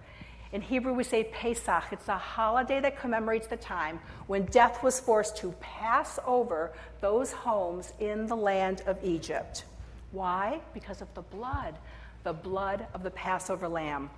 In 0.52 0.61
Hebrew, 0.61 0.92
we 0.92 1.02
say 1.02 1.25
Pesach. 1.25 1.85
It's 1.92 2.09
a 2.09 2.18
holiday 2.18 2.78
that 2.80 3.00
commemorates 3.00 3.47
the 3.47 3.56
time 3.56 3.99
when 4.26 4.44
death 4.47 4.82
was 4.82 5.00
forced 5.00 5.38
to 5.38 5.52
pass 5.61 6.18
over 6.26 6.73
those 7.00 7.32
homes 7.32 7.94
in 8.00 8.26
the 8.26 8.37
land 8.37 8.82
of 8.87 9.02
Egypt. 9.02 9.64
Why? 10.11 10.61
Because 10.75 11.00
of 11.00 11.12
the 11.14 11.23
blood, 11.23 11.78
the 12.23 12.35
blood 12.35 12.87
of 12.92 13.02
the 13.02 13.11
Passover 13.11 13.66
lamb. 13.66 14.11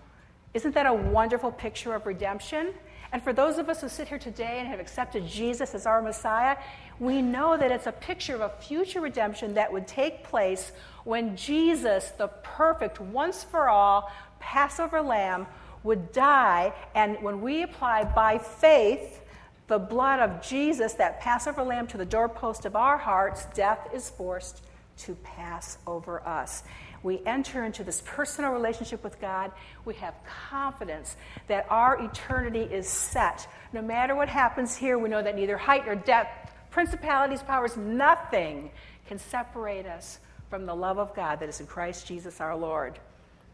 Isn't 0.54 0.74
that 0.74 0.86
a 0.86 0.92
wonderful 0.92 1.52
picture 1.52 1.94
of 1.94 2.04
redemption? 2.04 2.74
And 3.12 3.22
for 3.22 3.32
those 3.32 3.58
of 3.58 3.68
us 3.68 3.80
who 3.80 3.88
sit 3.88 4.08
here 4.08 4.18
today 4.18 4.58
and 4.58 4.66
have 4.66 4.80
accepted 4.80 5.28
Jesus 5.28 5.72
as 5.72 5.86
our 5.86 6.02
Messiah, 6.02 6.56
we 6.98 7.22
know 7.22 7.56
that 7.56 7.70
it's 7.70 7.86
a 7.86 7.92
picture 7.92 8.34
of 8.34 8.40
a 8.40 8.48
future 8.48 9.00
redemption 9.00 9.54
that 9.54 9.72
would 9.72 9.86
take 9.86 10.24
place 10.24 10.72
when 11.04 11.36
Jesus, 11.36 12.10
the 12.18 12.26
perfect, 12.42 13.00
once 13.00 13.44
for 13.44 13.68
all 13.68 14.10
Passover 14.40 15.00
lamb, 15.00 15.46
would 15.84 16.10
die. 16.12 16.72
And 16.94 17.22
when 17.22 17.40
we 17.40 17.62
apply 17.62 18.04
by 18.04 18.38
faith 18.38 19.20
the 19.68 19.78
blood 19.78 20.20
of 20.20 20.42
Jesus, 20.42 20.94
that 20.94 21.20
Passover 21.20 21.62
lamb, 21.62 21.86
to 21.88 21.96
the 21.96 22.04
doorpost 22.04 22.64
of 22.64 22.74
our 22.74 22.98
hearts, 22.98 23.46
death 23.54 23.88
is 23.94 24.10
forced 24.10 24.62
to 24.98 25.14
pass 25.16 25.78
over 25.86 26.26
us. 26.26 26.64
We 27.02 27.20
enter 27.26 27.64
into 27.64 27.84
this 27.84 28.02
personal 28.04 28.50
relationship 28.50 29.04
with 29.04 29.20
God. 29.20 29.52
We 29.84 29.94
have 29.94 30.14
confidence 30.50 31.16
that 31.48 31.66
our 31.70 32.02
eternity 32.02 32.62
is 32.62 32.88
set. 32.88 33.46
No 33.72 33.82
matter 33.82 34.14
what 34.14 34.28
happens 34.28 34.74
here, 34.76 34.98
we 34.98 35.08
know 35.08 35.22
that 35.22 35.36
neither 35.36 35.58
height 35.58 35.84
nor 35.84 35.96
depth, 35.96 36.52
principalities, 36.70 37.42
powers, 37.42 37.76
nothing 37.76 38.70
can 39.06 39.18
separate 39.18 39.86
us 39.86 40.18
from 40.48 40.64
the 40.66 40.74
love 40.74 40.98
of 40.98 41.14
God 41.14 41.40
that 41.40 41.48
is 41.48 41.60
in 41.60 41.66
Christ 41.66 42.06
Jesus 42.06 42.40
our 42.40 42.56
Lord. 42.56 42.98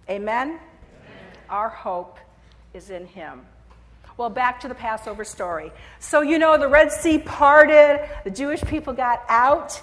Amen? 0.08 0.60
Our 1.50 1.68
hope 1.68 2.18
is 2.72 2.90
in 2.90 3.06
him. 3.06 3.42
Well, 4.16 4.30
back 4.30 4.60
to 4.60 4.68
the 4.68 4.74
Passover 4.74 5.24
story. 5.24 5.72
So, 5.98 6.20
you 6.20 6.38
know, 6.38 6.58
the 6.58 6.68
Red 6.68 6.92
Sea 6.92 7.18
parted, 7.18 8.08
the 8.24 8.30
Jewish 8.30 8.62
people 8.62 8.92
got 8.92 9.22
out, 9.28 9.80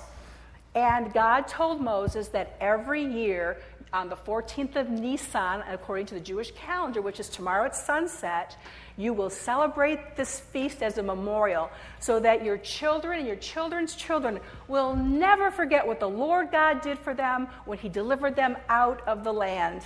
and 0.76 1.12
God 1.12 1.48
told 1.48 1.82
Moses 1.82 2.28
that 2.30 2.56
every 2.62 3.04
year 3.04 3.58
on 3.94 4.10
the 4.10 4.16
14th 4.16 4.76
of 4.76 4.90
Nisan, 4.90 5.64
according 5.68 6.06
to 6.08 6.14
the 6.14 6.20
Jewish 6.20 6.52
calendar, 6.52 7.02
which 7.02 7.20
is 7.20 7.30
tomorrow 7.30 7.66
at 7.66 7.76
sunset, 7.76 8.56
you 8.96 9.14
will 9.14 9.30
celebrate 9.30 10.16
this 10.16 10.40
feast 10.40 10.84
as 10.84 10.98
a 10.98 11.04
memorial 11.04 11.70
so 12.00 12.20
that 12.20 12.44
your 12.44 12.58
children 12.58 13.20
and 13.20 13.28
your 13.28 13.38
children's 13.38 13.96
children 13.96 14.40
will 14.68 14.96
never 14.96 15.50
forget 15.52 15.88
what 15.88 16.00
the 16.00 16.10
Lord 16.10 16.52
God 16.52 16.82
did 16.82 17.00
for 17.00 17.14
them 17.14 17.48
when 17.66 17.78
He 17.78 17.90
delivered 17.90 18.36
them 18.36 18.58
out 18.70 19.02
of 19.08 19.24
the 19.24 19.34
land 19.34 19.82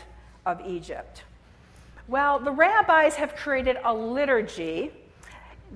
of 0.45 0.59
Egypt. 0.65 1.23
Well, 2.11 2.39
the 2.39 2.51
rabbis 2.51 3.15
have 3.15 3.37
created 3.37 3.77
a 3.85 3.93
liturgy 3.93 4.91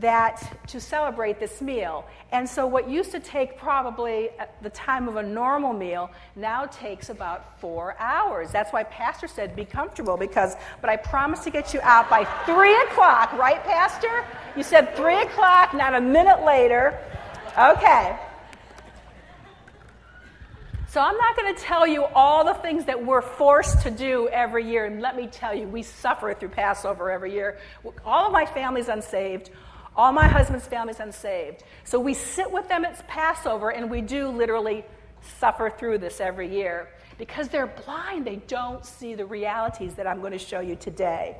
that 0.01 0.59
to 0.67 0.81
celebrate 0.81 1.39
this 1.39 1.61
meal. 1.61 2.05
And 2.33 2.49
so 2.49 2.67
what 2.67 2.89
used 2.89 3.11
to 3.11 3.21
take 3.21 3.57
probably 3.57 4.31
uh, 4.37 4.47
the 4.61 4.69
time 4.71 5.07
of 5.07 5.15
a 5.15 5.23
normal 5.23 5.71
meal 5.71 6.11
now 6.35 6.65
takes 6.65 7.09
about 7.09 7.57
four 7.61 7.95
hours. 7.99 8.51
That's 8.51 8.73
why 8.73 8.83
Pastor 8.83 9.29
said 9.29 9.55
be 9.55 9.63
comfortable 9.63 10.17
because, 10.17 10.57
but 10.81 10.89
I 10.89 10.97
promise 10.97 11.39
to 11.45 11.51
get 11.51 11.73
you 11.73 11.79
out 11.83 12.09
by 12.09 12.25
three 12.45 12.75
o'clock, 12.81 13.31
right, 13.31 13.63
Pastor? 13.63 14.25
You 14.57 14.63
said 14.63 14.93
three 14.97 15.21
o'clock, 15.21 15.73
not 15.73 15.95
a 15.95 16.01
minute 16.01 16.43
later. 16.43 16.99
Okay. 17.57 18.19
So 20.95 21.01
I'm 21.01 21.17
not 21.17 21.35
going 21.35 21.53
to 21.53 21.61
tell 21.61 21.85
you 21.85 22.05
all 22.15 22.45
the 22.45 22.53
things 22.53 22.85
that 22.85 23.05
we're 23.05 23.21
forced 23.21 23.81
to 23.81 23.91
do 23.91 24.29
every 24.29 24.65
year. 24.65 24.85
And 24.85 25.01
let 25.01 25.17
me 25.17 25.27
tell 25.27 25.53
you, 25.53 25.67
we 25.67 25.83
suffer 25.83 26.33
through 26.33 26.47
Passover 26.47 27.11
every 27.11 27.33
year. 27.33 27.57
All 28.05 28.27
of 28.27 28.31
my 28.31 28.45
family's 28.45 28.87
unsaved. 28.87 29.49
All 29.97 30.13
my 30.13 30.25
husband's 30.25 30.65
family's 30.67 31.01
unsaved. 31.01 31.63
So 31.83 31.99
we 31.99 32.13
sit 32.13 32.49
with 32.49 32.69
them 32.69 32.85
at 32.85 33.05
Passover 33.09 33.71
and 33.71 33.91
we 33.91 33.99
do 33.99 34.29
literally 34.29 34.85
suffer 35.37 35.69
through 35.69 35.97
this 35.97 36.21
every 36.21 36.47
year 36.47 36.87
because 37.17 37.49
they're 37.49 37.67
blind. 37.67 38.25
They 38.25 38.37
don't 38.47 38.85
see 38.85 39.15
the 39.15 39.25
realities 39.25 39.95
that 39.95 40.07
I'm 40.07 40.21
going 40.21 40.31
to 40.31 40.39
show 40.39 40.61
you 40.61 40.77
today. 40.77 41.35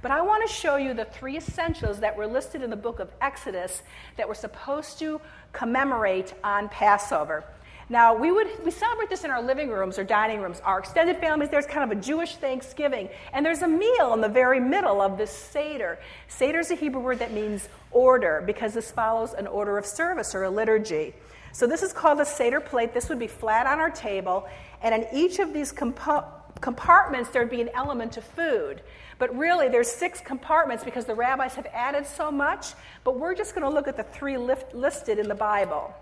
But 0.00 0.12
I 0.12 0.22
want 0.22 0.48
to 0.48 0.54
show 0.54 0.76
you 0.76 0.94
the 0.94 1.04
three 1.04 1.36
essentials 1.36 2.00
that 2.00 2.16
were 2.16 2.26
listed 2.26 2.62
in 2.62 2.70
the 2.70 2.76
book 2.76 3.00
of 3.00 3.10
Exodus 3.20 3.82
that 4.16 4.26
we're 4.26 4.32
supposed 4.32 4.98
to 5.00 5.20
commemorate 5.52 6.32
on 6.42 6.70
Passover. 6.70 7.44
Now, 7.90 8.14
we 8.14 8.32
would 8.32 8.48
we 8.64 8.70
celebrate 8.70 9.10
this 9.10 9.24
in 9.24 9.30
our 9.30 9.42
living 9.42 9.68
rooms 9.68 9.98
or 9.98 10.04
dining 10.04 10.40
rooms. 10.40 10.60
Our 10.64 10.78
extended 10.78 11.18
families, 11.18 11.50
there's 11.50 11.66
kind 11.66 11.90
of 11.90 11.96
a 11.96 12.00
Jewish 12.00 12.36
Thanksgiving, 12.36 13.10
and 13.32 13.44
there's 13.44 13.60
a 13.60 13.68
meal 13.68 14.14
in 14.14 14.22
the 14.22 14.28
very 14.28 14.58
middle 14.58 15.02
of 15.02 15.18
this 15.18 15.30
Seder. 15.30 15.98
Seder 16.28 16.60
is 16.60 16.70
a 16.70 16.76
Hebrew 16.76 17.02
word 17.02 17.18
that 17.18 17.32
means 17.32 17.68
order 17.90 18.42
because 18.46 18.72
this 18.72 18.90
follows 18.90 19.34
an 19.34 19.46
order 19.46 19.76
of 19.76 19.84
service 19.84 20.34
or 20.34 20.44
a 20.44 20.50
liturgy. 20.50 21.14
So 21.52 21.66
this 21.66 21.82
is 21.82 21.92
called 21.92 22.20
a 22.20 22.24
Seder 22.24 22.60
plate. 22.60 22.94
This 22.94 23.10
would 23.10 23.18
be 23.18 23.26
flat 23.26 23.66
on 23.66 23.78
our 23.78 23.90
table, 23.90 24.48
and 24.82 24.94
in 24.94 25.06
each 25.12 25.38
of 25.38 25.52
these 25.52 25.70
compo- 25.70 26.24
compartments, 26.62 27.30
there'd 27.30 27.50
be 27.50 27.60
an 27.60 27.70
element 27.74 28.16
of 28.16 28.24
food. 28.24 28.80
But 29.18 29.36
really, 29.36 29.68
there's 29.68 29.90
six 29.90 30.20
compartments 30.20 30.84
because 30.84 31.04
the 31.04 31.14
rabbis 31.14 31.54
have 31.54 31.66
added 31.66 32.06
so 32.06 32.30
much, 32.30 32.68
but 33.04 33.18
we're 33.18 33.34
just 33.34 33.54
going 33.54 33.62
to 33.62 33.70
look 33.70 33.86
at 33.88 33.96
the 33.96 34.02
three 34.02 34.38
lift- 34.38 34.74
listed 34.74 35.18
in 35.18 35.28
the 35.28 35.34
Bible. 35.34 35.94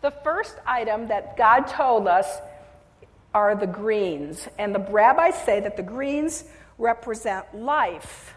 The 0.00 0.10
first 0.12 0.56
item 0.64 1.08
that 1.08 1.36
God 1.36 1.66
told 1.66 2.06
us 2.06 2.38
are 3.34 3.56
the 3.56 3.66
greens. 3.66 4.48
And 4.58 4.74
the 4.74 4.78
rabbis 4.78 5.34
say 5.42 5.60
that 5.60 5.76
the 5.76 5.82
greens 5.82 6.44
represent 6.78 7.52
life. 7.54 8.34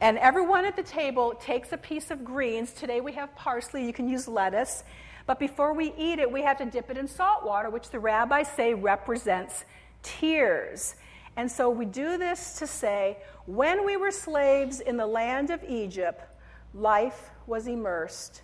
And 0.00 0.18
everyone 0.18 0.66
at 0.66 0.76
the 0.76 0.82
table 0.82 1.34
takes 1.40 1.72
a 1.72 1.78
piece 1.78 2.10
of 2.10 2.24
greens. 2.24 2.72
Today 2.72 3.00
we 3.00 3.12
have 3.12 3.34
parsley, 3.34 3.86
you 3.86 3.92
can 3.94 4.08
use 4.08 4.28
lettuce. 4.28 4.84
But 5.26 5.38
before 5.38 5.72
we 5.72 5.94
eat 5.96 6.18
it, 6.18 6.30
we 6.30 6.42
have 6.42 6.58
to 6.58 6.66
dip 6.66 6.90
it 6.90 6.98
in 6.98 7.08
salt 7.08 7.46
water, 7.46 7.70
which 7.70 7.88
the 7.88 7.98
rabbis 7.98 8.48
say 8.48 8.74
represents 8.74 9.64
tears. 10.02 10.96
And 11.36 11.50
so 11.50 11.70
we 11.70 11.86
do 11.86 12.18
this 12.18 12.58
to 12.58 12.66
say, 12.66 13.16
when 13.46 13.86
we 13.86 13.96
were 13.96 14.10
slaves 14.10 14.80
in 14.80 14.98
the 14.98 15.06
land 15.06 15.48
of 15.48 15.64
Egypt, 15.64 16.20
life 16.74 17.30
was 17.46 17.66
immersed 17.66 18.42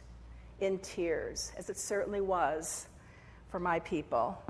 in 0.61 0.79
tears, 0.79 1.53
as 1.57 1.71
it 1.71 1.79
certainly 1.79 2.21
was 2.21 2.87
for 3.51 3.61
my 3.61 3.81
people. 3.81 4.41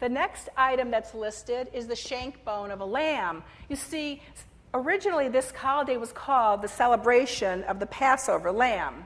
The 0.00 0.08
next 0.08 0.48
item 0.56 0.90
that's 0.90 1.14
listed 1.14 1.68
is 1.74 1.86
the 1.86 1.96
shank 1.96 2.42
bone 2.44 2.70
of 2.70 2.80
a 2.80 2.84
lamb. 2.84 3.42
You 3.68 3.76
see, 3.76 4.22
originally 4.72 5.28
this 5.28 5.50
holiday 5.50 5.98
was 5.98 6.12
called 6.12 6.62
the 6.62 6.68
celebration 6.68 7.62
of 7.64 7.78
the 7.78 7.86
Passover 7.86 8.50
lamb. 8.50 9.04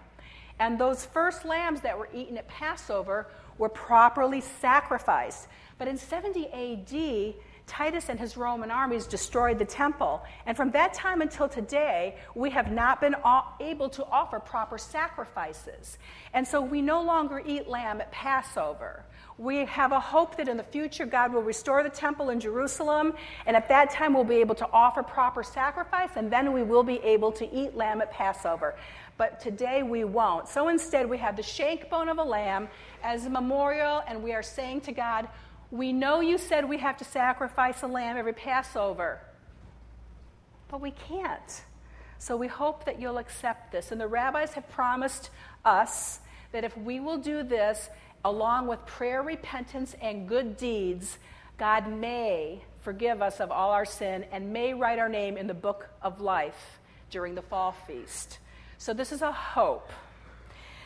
And 0.60 0.78
those 0.78 1.04
first 1.04 1.44
lambs 1.44 1.80
that 1.80 1.98
were 1.98 2.08
eaten 2.14 2.38
at 2.38 2.46
Passover 2.46 3.26
were 3.58 3.68
properly 3.68 4.40
sacrificed. 4.40 5.48
But 5.78 5.88
in 5.88 5.98
70 5.98 6.46
AD, 6.48 7.34
Titus 7.66 8.08
and 8.08 8.20
his 8.20 8.36
Roman 8.36 8.70
armies 8.70 9.06
destroyed 9.06 9.58
the 9.58 9.64
temple. 9.64 10.22
And 10.46 10.56
from 10.56 10.70
that 10.72 10.92
time 10.92 11.22
until 11.22 11.48
today, 11.48 12.16
we 12.34 12.50
have 12.50 12.70
not 12.70 13.00
been 13.00 13.16
able 13.60 13.88
to 13.90 14.04
offer 14.06 14.38
proper 14.38 14.76
sacrifices. 14.78 15.98
And 16.34 16.46
so 16.46 16.60
we 16.60 16.82
no 16.82 17.02
longer 17.02 17.42
eat 17.44 17.68
lamb 17.68 18.00
at 18.00 18.12
Passover. 18.12 19.04
We 19.36 19.64
have 19.64 19.90
a 19.90 19.98
hope 19.98 20.36
that 20.36 20.46
in 20.46 20.56
the 20.56 20.62
future 20.62 21.06
God 21.06 21.32
will 21.32 21.42
restore 21.42 21.82
the 21.82 21.90
temple 21.90 22.30
in 22.30 22.38
Jerusalem, 22.38 23.14
and 23.46 23.56
at 23.56 23.68
that 23.68 23.90
time 23.90 24.14
we'll 24.14 24.22
be 24.22 24.36
able 24.36 24.54
to 24.54 24.68
offer 24.72 25.02
proper 25.02 25.42
sacrifice, 25.42 26.10
and 26.14 26.30
then 26.30 26.52
we 26.52 26.62
will 26.62 26.84
be 26.84 26.98
able 26.98 27.32
to 27.32 27.52
eat 27.52 27.74
lamb 27.74 28.00
at 28.00 28.12
Passover. 28.12 28.76
But 29.16 29.40
today 29.40 29.82
we 29.82 30.04
won't. 30.04 30.48
So 30.48 30.68
instead, 30.68 31.08
we 31.08 31.18
have 31.18 31.36
the 31.36 31.42
shank 31.42 31.88
bone 31.90 32.08
of 32.08 32.18
a 32.18 32.22
lamb 32.22 32.68
as 33.02 33.26
a 33.26 33.30
memorial, 33.30 34.02
and 34.06 34.22
we 34.22 34.32
are 34.32 34.42
saying 34.42 34.82
to 34.82 34.92
God, 34.92 35.28
We 35.70 35.92
know 35.92 36.20
you 36.20 36.38
said 36.38 36.68
we 36.68 36.78
have 36.78 36.96
to 36.98 37.04
sacrifice 37.04 37.82
a 37.82 37.86
lamb 37.86 38.16
every 38.16 38.32
Passover, 38.32 39.20
but 40.68 40.80
we 40.80 40.92
can't. 40.92 41.62
So 42.18 42.36
we 42.36 42.46
hope 42.46 42.84
that 42.84 43.00
you'll 43.00 43.18
accept 43.18 43.72
this. 43.72 43.92
And 43.92 44.00
the 44.00 44.06
rabbis 44.06 44.54
have 44.54 44.68
promised 44.70 45.30
us 45.64 46.20
that 46.52 46.64
if 46.64 46.76
we 46.76 47.00
will 47.00 47.18
do 47.18 47.42
this, 47.42 47.90
along 48.24 48.66
with 48.66 48.84
prayer, 48.86 49.22
repentance, 49.22 49.94
and 50.00 50.28
good 50.28 50.56
deeds, 50.56 51.18
God 51.58 51.88
may 51.88 52.62
forgive 52.80 53.22
us 53.22 53.40
of 53.40 53.50
all 53.50 53.70
our 53.70 53.84
sin 53.84 54.24
and 54.32 54.52
may 54.52 54.74
write 54.74 54.98
our 54.98 55.08
name 55.08 55.36
in 55.36 55.46
the 55.46 55.54
book 55.54 55.88
of 56.02 56.20
life 56.20 56.78
during 57.10 57.34
the 57.34 57.42
fall 57.42 57.72
feast. 57.86 58.38
So 58.78 58.94
this 58.94 59.12
is 59.12 59.22
a 59.22 59.32
hope. 59.32 59.90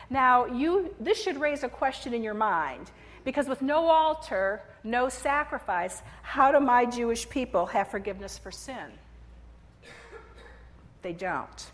Now, 0.09 0.45
you, 0.45 0.93
this 0.99 1.21
should 1.21 1.39
raise 1.39 1.63
a 1.63 1.69
question 1.69 2.13
in 2.13 2.23
your 2.23 2.33
mind 2.33 2.91
because 3.23 3.47
with 3.47 3.61
no 3.61 3.87
altar, 3.87 4.61
no 4.83 5.09
sacrifice, 5.09 6.01
how 6.21 6.51
do 6.51 6.59
my 6.59 6.85
Jewish 6.85 7.29
people 7.29 7.65
have 7.67 7.89
forgiveness 7.89 8.37
for 8.37 8.51
sin? 8.51 8.91
They 11.01 11.13
don't. 11.13 11.71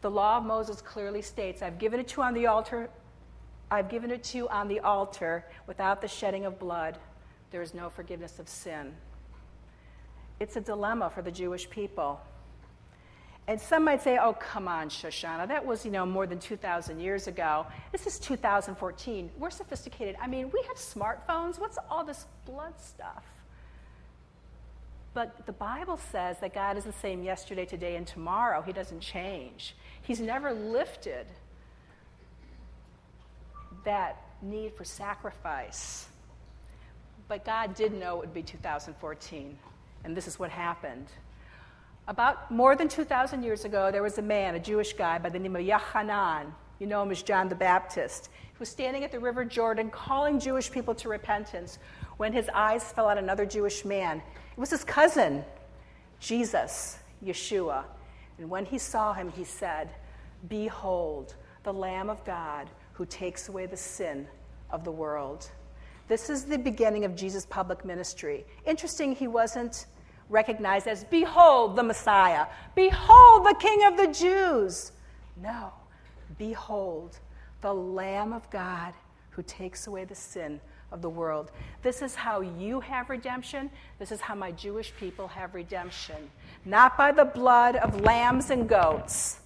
The 0.00 0.10
law 0.10 0.38
of 0.38 0.44
Moses 0.44 0.80
clearly 0.80 1.22
states, 1.22 1.62
I've 1.62 1.78
given 1.78 2.00
it 2.00 2.08
to 2.08 2.20
you 2.20 2.22
on 2.24 2.34
the 2.34 2.46
altar, 2.46 2.90
I've 3.70 3.88
given 3.88 4.10
it 4.10 4.22
to 4.24 4.38
you 4.38 4.48
on 4.48 4.68
the 4.68 4.80
altar 4.80 5.44
without 5.66 6.00
the 6.00 6.08
shedding 6.08 6.44
of 6.44 6.58
blood. 6.58 6.98
There 7.50 7.62
is 7.62 7.74
no 7.74 7.88
forgiveness 7.88 8.38
of 8.38 8.48
sin. 8.48 8.94
It's 10.40 10.56
a 10.56 10.60
dilemma 10.60 11.10
for 11.10 11.22
the 11.22 11.30
Jewish 11.30 11.70
people. 11.70 12.20
And 13.46 13.60
some 13.60 13.84
might 13.84 14.00
say, 14.02 14.18
oh, 14.20 14.32
come 14.32 14.68
on, 14.68 14.88
Shoshana, 14.88 15.46
that 15.48 15.66
was, 15.66 15.84
you 15.84 15.90
know, 15.90 16.06
more 16.06 16.26
than 16.26 16.38
2,000 16.38 16.98
years 16.98 17.26
ago. 17.26 17.66
This 17.92 18.06
is 18.06 18.18
2014. 18.18 19.30
We're 19.38 19.50
sophisticated. 19.50 20.16
I 20.20 20.26
mean, 20.26 20.50
we 20.50 20.62
have 20.66 20.76
smartphones. 20.76 21.58
What's 21.58 21.76
all 21.90 22.04
this 22.04 22.24
blood 22.46 22.72
stuff? 22.80 23.24
But 25.12 25.44
the 25.46 25.52
Bible 25.52 25.98
says 26.10 26.38
that 26.40 26.54
God 26.54 26.78
is 26.78 26.84
the 26.84 26.92
same 26.92 27.22
yesterday, 27.22 27.66
today, 27.66 27.96
and 27.96 28.06
tomorrow. 28.06 28.62
He 28.62 28.72
doesn't 28.72 29.00
change. 29.00 29.76
He's 30.02 30.20
never 30.20 30.52
lifted 30.52 31.26
that 33.84 34.22
need 34.40 34.74
for 34.74 34.84
sacrifice. 34.84 36.06
But 37.28 37.44
God 37.44 37.74
did 37.74 37.92
know 37.92 38.16
it 38.16 38.20
would 38.20 38.34
be 38.34 38.42
2014, 38.42 39.58
and 40.04 40.16
this 40.16 40.26
is 40.26 40.38
what 40.38 40.50
happened. 40.50 41.06
About 42.06 42.50
more 42.50 42.76
than 42.76 42.88
2,000 42.88 43.42
years 43.42 43.64
ago, 43.64 43.90
there 43.90 44.02
was 44.02 44.18
a 44.18 44.22
man, 44.22 44.54
a 44.54 44.60
Jewish 44.60 44.92
guy 44.92 45.18
by 45.18 45.30
the 45.30 45.38
name 45.38 45.56
of 45.56 45.62
Yochanan. 45.62 46.52
You 46.78 46.86
know 46.86 47.02
him 47.02 47.10
as 47.10 47.22
John 47.22 47.48
the 47.48 47.54
Baptist. 47.54 48.28
He 48.42 48.58
was 48.58 48.68
standing 48.68 49.04
at 49.04 49.12
the 49.12 49.18
River 49.18 49.44
Jordan 49.44 49.90
calling 49.90 50.38
Jewish 50.38 50.70
people 50.70 50.94
to 50.96 51.08
repentance 51.08 51.78
when 52.18 52.32
his 52.32 52.48
eyes 52.50 52.92
fell 52.92 53.06
on 53.06 53.16
another 53.16 53.46
Jewish 53.46 53.84
man. 53.84 54.18
It 54.18 54.60
was 54.60 54.70
his 54.70 54.84
cousin, 54.84 55.44
Jesus, 56.20 56.98
Yeshua. 57.24 57.84
And 58.38 58.50
when 58.50 58.66
he 58.66 58.76
saw 58.76 59.14
him, 59.14 59.30
he 59.30 59.44
said, 59.44 59.88
Behold, 60.48 61.34
the 61.62 61.72
Lamb 61.72 62.10
of 62.10 62.22
God 62.24 62.68
who 62.92 63.06
takes 63.06 63.48
away 63.48 63.64
the 63.66 63.76
sin 63.76 64.28
of 64.70 64.84
the 64.84 64.92
world. 64.92 65.50
This 66.06 66.28
is 66.28 66.44
the 66.44 66.58
beginning 66.58 67.06
of 67.06 67.16
Jesus' 67.16 67.46
public 67.46 67.84
ministry. 67.84 68.44
Interesting, 68.66 69.14
he 69.14 69.26
wasn't 69.26 69.86
recognized 70.28 70.86
as, 70.86 71.04
Behold 71.04 71.76
the 71.76 71.82
Messiah, 71.82 72.46
behold 72.74 73.46
the 73.46 73.56
King 73.60 73.84
of 73.84 73.96
the 73.96 74.08
Jews. 74.08 74.92
No, 75.42 75.72
behold 76.38 77.18
the 77.60 77.74
Lamb 77.74 78.32
of 78.32 78.48
God 78.50 78.94
who 79.30 79.42
takes 79.42 79.86
away 79.86 80.04
the 80.04 80.14
sin 80.14 80.60
of 80.92 81.02
the 81.02 81.08
world. 81.08 81.50
This 81.82 82.02
is 82.02 82.14
how 82.14 82.40
you 82.40 82.80
have 82.80 83.10
redemption. 83.10 83.68
This 83.98 84.12
is 84.12 84.20
how 84.20 84.34
my 84.34 84.52
Jewish 84.52 84.94
people 84.96 85.26
have 85.28 85.54
redemption. 85.54 86.30
Not 86.64 86.96
by 86.96 87.10
the 87.10 87.24
blood 87.24 87.76
of 87.76 88.00
lambs 88.02 88.50
and 88.50 88.68
goats, 88.68 89.40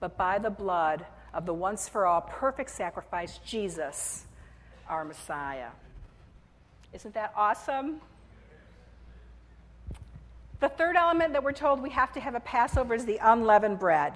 but 0.00 0.16
by 0.16 0.38
the 0.38 0.50
blood 0.50 1.04
of 1.34 1.44
the 1.44 1.54
once 1.54 1.88
for 1.88 2.06
all 2.06 2.20
perfect 2.20 2.70
sacrifice, 2.70 3.38
Jesus, 3.44 4.26
our 4.88 5.04
Messiah. 5.04 5.70
Isn't 6.92 7.14
that 7.14 7.32
awesome? 7.36 8.00
The 10.62 10.68
third 10.68 10.94
element 10.94 11.32
that 11.32 11.42
we're 11.42 11.50
told 11.50 11.82
we 11.82 11.90
have 11.90 12.12
to 12.12 12.20
have 12.20 12.36
a 12.36 12.40
Passover 12.40 12.94
is 12.94 13.04
the 13.04 13.18
unleavened 13.20 13.80
bread. 13.80 14.12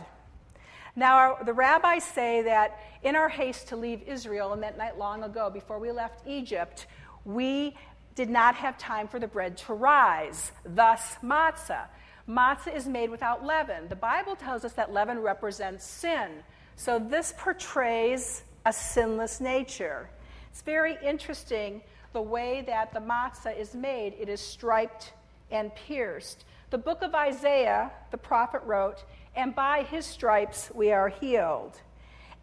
Now, 0.95 1.17
our, 1.17 1.45
the 1.45 1.53
rabbis 1.53 2.05
say 2.05 2.43
that 2.43 2.79
in 3.03 3.17
our 3.17 3.29
haste 3.29 3.67
to 3.71 3.77
leave 3.77 4.01
Israel, 4.07 4.53
and 4.53 4.63
that 4.63 4.79
night 4.79 4.97
long 4.97 5.25
ago, 5.25 5.51
before 5.51 5.81
we 5.81 5.91
left 5.91 6.25
Egypt, 6.25 6.87
we 7.25 7.77
did 8.15 8.31
not 8.31 8.55
have 8.55 8.79
time 8.79 9.09
for 9.09 9.19
the 9.19 9.27
bread 9.27 9.57
to 9.57 9.75
rise, 9.75 10.53
thus, 10.65 11.17
matzah. 11.21 11.87
Matzah 12.29 12.77
is 12.77 12.87
made 12.87 13.11
without 13.11 13.45
leaven. 13.45 13.89
The 13.89 13.97
Bible 13.97 14.37
tells 14.37 14.65
us 14.65 14.73
that 14.75 14.93
leaven 14.93 15.19
represents 15.19 15.85
sin. 15.85 16.31
So, 16.77 17.01
this 17.01 17.35
portrays 17.37 18.45
a 18.65 18.73
sinless 18.73 19.41
nature. 19.41 20.09
It's 20.53 20.63
very 20.63 20.97
interesting 21.05 21.83
the 22.13 22.23
way 22.23 22.63
that 22.69 22.95
the 22.95 23.01
matzah 23.01 23.59
is 23.59 23.75
made. 23.75 24.15
It 24.17 24.29
is 24.29 24.41
striped 24.41 25.13
and 25.51 25.75
pierced. 25.75 26.45
The 26.71 26.79
book 26.79 27.03
of 27.03 27.15
Isaiah, 27.15 27.93
the 28.11 28.19
prophet 28.19 28.63
wrote, 28.65 29.05
and 29.35 29.55
by 29.55 29.85
his 29.85 30.05
stripes 30.05 30.71
we 30.75 30.93
are 30.93 31.09
healed. 31.09 31.81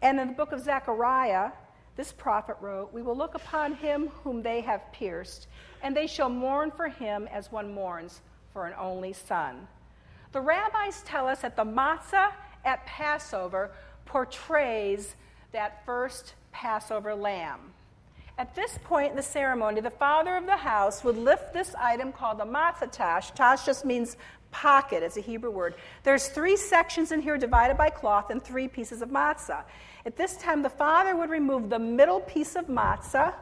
And 0.00 0.18
in 0.18 0.28
the 0.28 0.34
book 0.34 0.52
of 0.52 0.60
Zechariah, 0.60 1.50
this 1.96 2.12
prophet 2.12 2.56
wrote, 2.60 2.92
We 2.92 3.02
will 3.02 3.16
look 3.16 3.34
upon 3.34 3.74
him 3.74 4.08
whom 4.22 4.42
they 4.42 4.60
have 4.62 4.92
pierced, 4.92 5.46
and 5.82 5.96
they 5.96 6.06
shall 6.06 6.28
mourn 6.30 6.70
for 6.70 6.88
him 6.88 7.28
as 7.30 7.52
one 7.52 7.72
mourns 7.72 8.20
for 8.52 8.66
an 8.66 8.74
only 8.78 9.12
son. 9.12 9.68
The 10.32 10.40
rabbis 10.40 11.02
tell 11.02 11.28
us 11.28 11.40
that 11.42 11.56
the 11.56 11.64
matzah 11.64 12.32
at 12.64 12.84
Passover 12.86 13.70
portrays 14.06 15.16
that 15.52 15.84
first 15.84 16.34
Passover 16.50 17.14
lamb. 17.14 17.73
At 18.36 18.54
this 18.56 18.78
point 18.82 19.10
in 19.10 19.16
the 19.16 19.22
ceremony, 19.22 19.80
the 19.80 19.90
father 19.90 20.36
of 20.36 20.46
the 20.46 20.56
house 20.56 21.04
would 21.04 21.16
lift 21.16 21.52
this 21.52 21.74
item 21.76 22.12
called 22.12 22.38
the 22.38 22.44
matzah 22.44 22.90
tash. 22.90 23.30
Tash 23.30 23.64
just 23.64 23.84
means 23.84 24.16
pocket, 24.50 25.02
it's 25.04 25.16
a 25.16 25.20
Hebrew 25.20 25.50
word. 25.50 25.74
There's 26.02 26.28
three 26.28 26.56
sections 26.56 27.12
in 27.12 27.22
here 27.22 27.38
divided 27.38 27.76
by 27.76 27.90
cloth 27.90 28.30
and 28.30 28.42
three 28.42 28.66
pieces 28.66 29.02
of 29.02 29.10
matzah. 29.10 29.62
At 30.04 30.16
this 30.16 30.36
time, 30.36 30.62
the 30.62 30.70
father 30.70 31.14
would 31.14 31.30
remove 31.30 31.70
the 31.70 31.78
middle 31.78 32.20
piece 32.20 32.56
of 32.56 32.66
matzah 32.66 33.34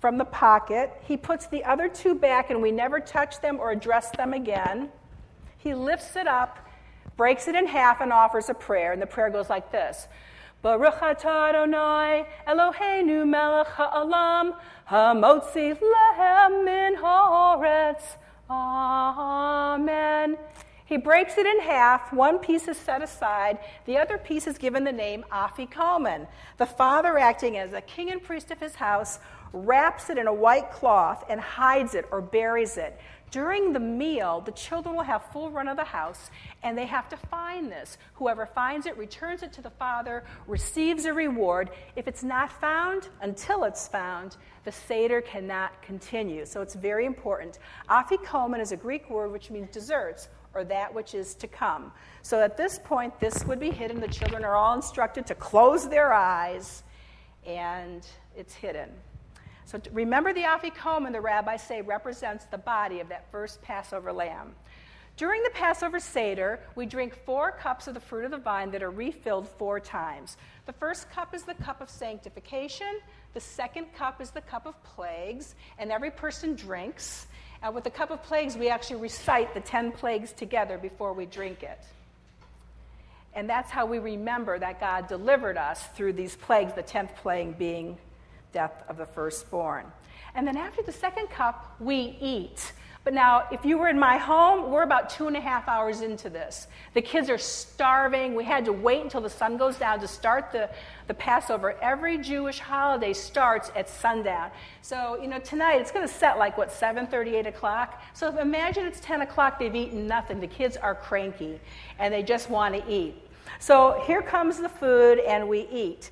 from 0.00 0.16
the 0.16 0.24
pocket. 0.24 0.90
He 1.06 1.18
puts 1.18 1.46
the 1.46 1.62
other 1.64 1.88
two 1.88 2.14
back, 2.14 2.50
and 2.50 2.62
we 2.62 2.70
never 2.70 3.00
touch 3.00 3.40
them 3.40 3.60
or 3.60 3.70
address 3.70 4.10
them 4.12 4.32
again. 4.32 4.88
He 5.58 5.74
lifts 5.74 6.16
it 6.16 6.26
up, 6.26 6.58
breaks 7.18 7.48
it 7.48 7.54
in 7.54 7.66
half, 7.66 8.00
and 8.00 8.12
offers 8.12 8.48
a 8.48 8.54
prayer. 8.54 8.92
And 8.92 9.00
the 9.00 9.06
prayer 9.06 9.28
goes 9.28 9.50
like 9.50 9.70
this 9.70 10.08
Baruch 10.62 11.00
atah 11.00 11.50
Adonai 11.50 12.26
Eloheinu 12.46 13.26
melech 13.26 13.68
ha'olam 13.68 14.54
hamotzi 14.90 15.78
lehem 15.78 16.64
min 16.64 16.96
haaretz. 16.96 18.02
Amen. 18.50 20.36
He 20.84 20.96
breaks 20.96 21.38
it 21.38 21.46
in 21.46 21.60
half. 21.60 22.12
One 22.12 22.40
piece 22.40 22.66
is 22.66 22.76
set 22.76 23.00
aside. 23.00 23.58
The 23.86 23.96
other 23.96 24.18
piece 24.18 24.48
is 24.48 24.58
given 24.58 24.82
the 24.82 24.92
name 24.92 25.24
Afikomen. 25.30 26.26
The 26.58 26.66
father, 26.66 27.16
acting 27.16 27.56
as 27.56 27.72
a 27.72 27.80
king 27.80 28.10
and 28.10 28.20
priest 28.20 28.50
of 28.50 28.58
his 28.58 28.74
house, 28.74 29.20
wraps 29.52 30.10
it 30.10 30.18
in 30.18 30.26
a 30.26 30.34
white 30.34 30.72
cloth 30.72 31.24
and 31.30 31.40
hides 31.40 31.94
it 31.94 32.06
or 32.10 32.20
buries 32.20 32.76
it 32.76 32.98
during 33.30 33.72
the 33.72 33.80
meal, 33.80 34.40
the 34.40 34.52
children 34.52 34.94
will 34.94 35.04
have 35.04 35.24
full 35.32 35.50
run 35.50 35.68
of 35.68 35.76
the 35.76 35.84
house, 35.84 36.30
and 36.62 36.76
they 36.76 36.86
have 36.86 37.08
to 37.10 37.16
find 37.16 37.70
this. 37.70 37.98
Whoever 38.14 38.46
finds 38.46 38.86
it 38.86 38.96
returns 38.96 39.42
it 39.42 39.52
to 39.54 39.62
the 39.62 39.70
father, 39.70 40.24
receives 40.46 41.04
a 41.04 41.12
reward. 41.12 41.70
If 41.96 42.08
it's 42.08 42.22
not 42.22 42.52
found, 42.60 43.08
until 43.20 43.64
it's 43.64 43.88
found, 43.88 44.36
the 44.64 44.72
Seder 44.72 45.20
cannot 45.20 45.80
continue. 45.82 46.44
So 46.44 46.60
it's 46.60 46.74
very 46.74 47.06
important. 47.06 47.58
Afikomen 47.88 48.60
is 48.60 48.72
a 48.72 48.76
Greek 48.76 49.08
word 49.08 49.32
which 49.32 49.50
means 49.50 49.70
desserts, 49.70 50.28
or 50.54 50.64
that 50.64 50.92
which 50.92 51.14
is 51.14 51.34
to 51.36 51.46
come. 51.46 51.92
So 52.22 52.42
at 52.42 52.56
this 52.56 52.78
point, 52.82 53.18
this 53.20 53.44
would 53.44 53.60
be 53.60 53.70
hidden. 53.70 54.00
The 54.00 54.08
children 54.08 54.44
are 54.44 54.56
all 54.56 54.74
instructed 54.74 55.26
to 55.28 55.34
close 55.34 55.88
their 55.88 56.12
eyes, 56.12 56.82
and 57.46 58.06
it's 58.36 58.54
hidden. 58.54 58.90
So 59.70 59.80
remember 59.92 60.32
the 60.32 60.42
afikomen, 60.42 61.12
the 61.12 61.20
rabbis 61.20 61.62
say, 61.62 61.80
represents 61.80 62.44
the 62.46 62.58
body 62.58 62.98
of 62.98 63.08
that 63.10 63.30
first 63.30 63.62
Passover 63.62 64.12
lamb. 64.12 64.56
During 65.16 65.44
the 65.44 65.50
Passover 65.50 66.00
Seder, 66.00 66.58
we 66.74 66.86
drink 66.86 67.14
four 67.24 67.52
cups 67.52 67.86
of 67.86 67.94
the 67.94 68.00
fruit 68.00 68.24
of 68.24 68.32
the 68.32 68.38
vine 68.38 68.72
that 68.72 68.82
are 68.82 68.90
refilled 68.90 69.46
four 69.46 69.78
times. 69.78 70.36
The 70.66 70.72
first 70.72 71.08
cup 71.12 71.36
is 71.36 71.44
the 71.44 71.54
cup 71.54 71.80
of 71.80 71.88
sanctification, 71.88 72.98
The 73.32 73.40
second 73.40 73.94
cup 73.94 74.20
is 74.20 74.32
the 74.32 74.40
cup 74.40 74.66
of 74.66 74.82
plagues, 74.82 75.54
and 75.78 75.92
every 75.92 76.10
person 76.10 76.56
drinks. 76.56 77.28
And 77.62 77.72
with 77.72 77.84
the 77.84 77.90
cup 77.90 78.10
of 78.10 78.24
plagues, 78.24 78.56
we 78.56 78.70
actually 78.70 79.00
recite 79.00 79.54
the 79.54 79.60
10 79.60 79.92
plagues 79.92 80.32
together 80.32 80.78
before 80.78 81.12
we 81.12 81.26
drink 81.26 81.62
it. 81.62 81.78
And 83.34 83.48
that's 83.48 83.70
how 83.70 83.86
we 83.86 84.00
remember 84.00 84.58
that 84.58 84.80
God 84.80 85.06
delivered 85.06 85.56
us 85.56 85.86
through 85.94 86.14
these 86.14 86.34
plagues, 86.34 86.72
the 86.72 86.82
10th 86.82 87.14
plague 87.14 87.56
being 87.56 87.98
death 88.52 88.84
of 88.88 88.96
the 88.96 89.06
firstborn. 89.06 89.86
And 90.34 90.46
then 90.46 90.56
after 90.56 90.82
the 90.82 90.92
second 90.92 91.28
cup, 91.28 91.76
we 91.80 92.16
eat. 92.20 92.72
But 93.02 93.14
now, 93.14 93.44
if 93.50 93.64
you 93.64 93.78
were 93.78 93.88
in 93.88 93.98
my 93.98 94.18
home, 94.18 94.70
we're 94.70 94.82
about 94.82 95.08
two 95.08 95.26
and 95.26 95.34
a 95.34 95.40
half 95.40 95.66
hours 95.68 96.02
into 96.02 96.28
this. 96.28 96.68
The 96.92 97.00
kids 97.00 97.30
are 97.30 97.38
starving. 97.38 98.34
We 98.34 98.44
had 98.44 98.66
to 98.66 98.74
wait 98.74 99.00
until 99.00 99.22
the 99.22 99.30
sun 99.30 99.56
goes 99.56 99.78
down 99.78 100.00
to 100.00 100.08
start 100.08 100.52
the, 100.52 100.68
the 101.06 101.14
Passover. 101.14 101.76
Every 101.80 102.18
Jewish 102.18 102.58
holiday 102.58 103.14
starts 103.14 103.72
at 103.74 103.88
sundown. 103.88 104.50
So, 104.82 105.18
you 105.20 105.28
know, 105.28 105.38
tonight 105.38 105.80
it's 105.80 105.90
going 105.90 106.06
to 106.06 106.12
set 106.12 106.36
like, 106.36 106.58
what, 106.58 106.70
7 106.70 107.08
8 107.10 107.46
o'clock? 107.46 108.02
So 108.12 108.36
imagine 108.36 108.84
it's 108.84 109.00
10 109.00 109.22
o'clock, 109.22 109.58
they've 109.58 109.74
eaten 109.74 110.06
nothing. 110.06 110.38
The 110.38 110.46
kids 110.46 110.76
are 110.76 110.94
cranky 110.94 111.58
and 111.98 112.12
they 112.12 112.22
just 112.22 112.50
want 112.50 112.74
to 112.74 112.92
eat. 112.92 113.14
So 113.60 114.02
here 114.06 114.20
comes 114.20 114.58
the 114.58 114.68
food 114.68 115.20
and 115.20 115.48
we 115.48 115.66
eat. 115.72 116.10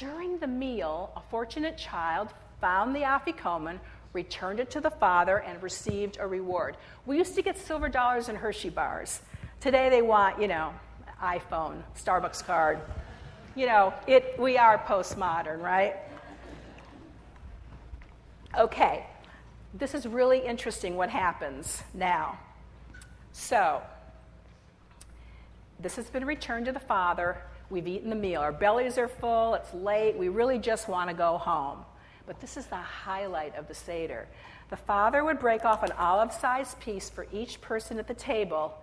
During 0.00 0.38
the 0.38 0.46
meal, 0.46 1.12
a 1.14 1.20
fortunate 1.28 1.76
child 1.76 2.30
found 2.58 2.96
the 2.96 3.00
afikoman, 3.00 3.78
returned 4.14 4.58
it 4.58 4.70
to 4.70 4.80
the 4.80 4.90
father, 4.90 5.40
and 5.40 5.62
received 5.62 6.16
a 6.18 6.26
reward. 6.26 6.78
We 7.04 7.18
used 7.18 7.34
to 7.34 7.42
get 7.42 7.58
silver 7.58 7.90
dollars 7.90 8.30
and 8.30 8.38
Hershey 8.38 8.70
bars. 8.70 9.20
Today 9.60 9.90
they 9.90 10.00
want, 10.00 10.40
you 10.40 10.48
know, 10.48 10.72
iPhone, 11.22 11.82
Starbucks 12.02 12.42
card. 12.46 12.80
You 13.54 13.66
know, 13.66 13.92
it, 14.06 14.36
we 14.38 14.56
are 14.56 14.78
postmodern, 14.78 15.60
right? 15.60 15.96
Okay, 18.58 19.04
this 19.74 19.94
is 19.94 20.06
really 20.06 20.38
interesting 20.38 20.96
what 20.96 21.10
happens 21.10 21.82
now. 21.92 22.38
So, 23.32 23.82
this 25.78 25.96
has 25.96 26.08
been 26.08 26.24
returned 26.24 26.64
to 26.64 26.72
the 26.72 26.80
Father. 26.80 27.42
We've 27.70 27.86
eaten 27.86 28.10
the 28.10 28.16
meal. 28.16 28.40
Our 28.40 28.52
bellies 28.52 28.98
are 28.98 29.08
full. 29.08 29.54
It's 29.54 29.72
late. 29.72 30.16
We 30.16 30.28
really 30.28 30.58
just 30.58 30.88
want 30.88 31.08
to 31.08 31.14
go 31.14 31.38
home. 31.38 31.78
But 32.26 32.40
this 32.40 32.56
is 32.56 32.66
the 32.66 32.76
highlight 32.76 33.56
of 33.56 33.68
the 33.68 33.74
Seder. 33.74 34.26
The 34.70 34.76
father 34.76 35.24
would 35.24 35.38
break 35.38 35.64
off 35.64 35.82
an 35.82 35.92
olive 35.92 36.32
sized 36.32 36.78
piece 36.80 37.08
for 37.08 37.26
each 37.32 37.60
person 37.60 37.98
at 37.98 38.08
the 38.08 38.14
table 38.14 38.74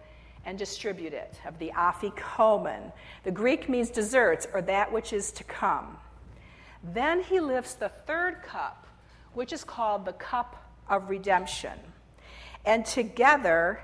and 0.46 0.58
distribute 0.58 1.14
it, 1.14 1.36
of 1.46 1.60
the 1.60 1.72
afikomen. 1.72 2.92
The 3.24 3.32
Greek 3.32 3.68
means 3.68 3.90
desserts, 3.90 4.48
or 4.54 4.62
that 4.64 4.92
which 4.92 5.12
is 5.12 5.32
to 5.34 5.44
come. 5.44 5.98
Then 6.94 7.22
he 7.22 7.42
lifts 7.42 7.74
the 7.74 7.90
third 7.90 8.42
cup, 8.44 8.88
which 9.34 9.52
is 9.52 9.66
called 9.66 10.06
the 10.06 10.14
cup 10.14 10.72
of 10.90 11.10
redemption. 11.10 11.78
And 12.66 12.86
together, 12.86 13.82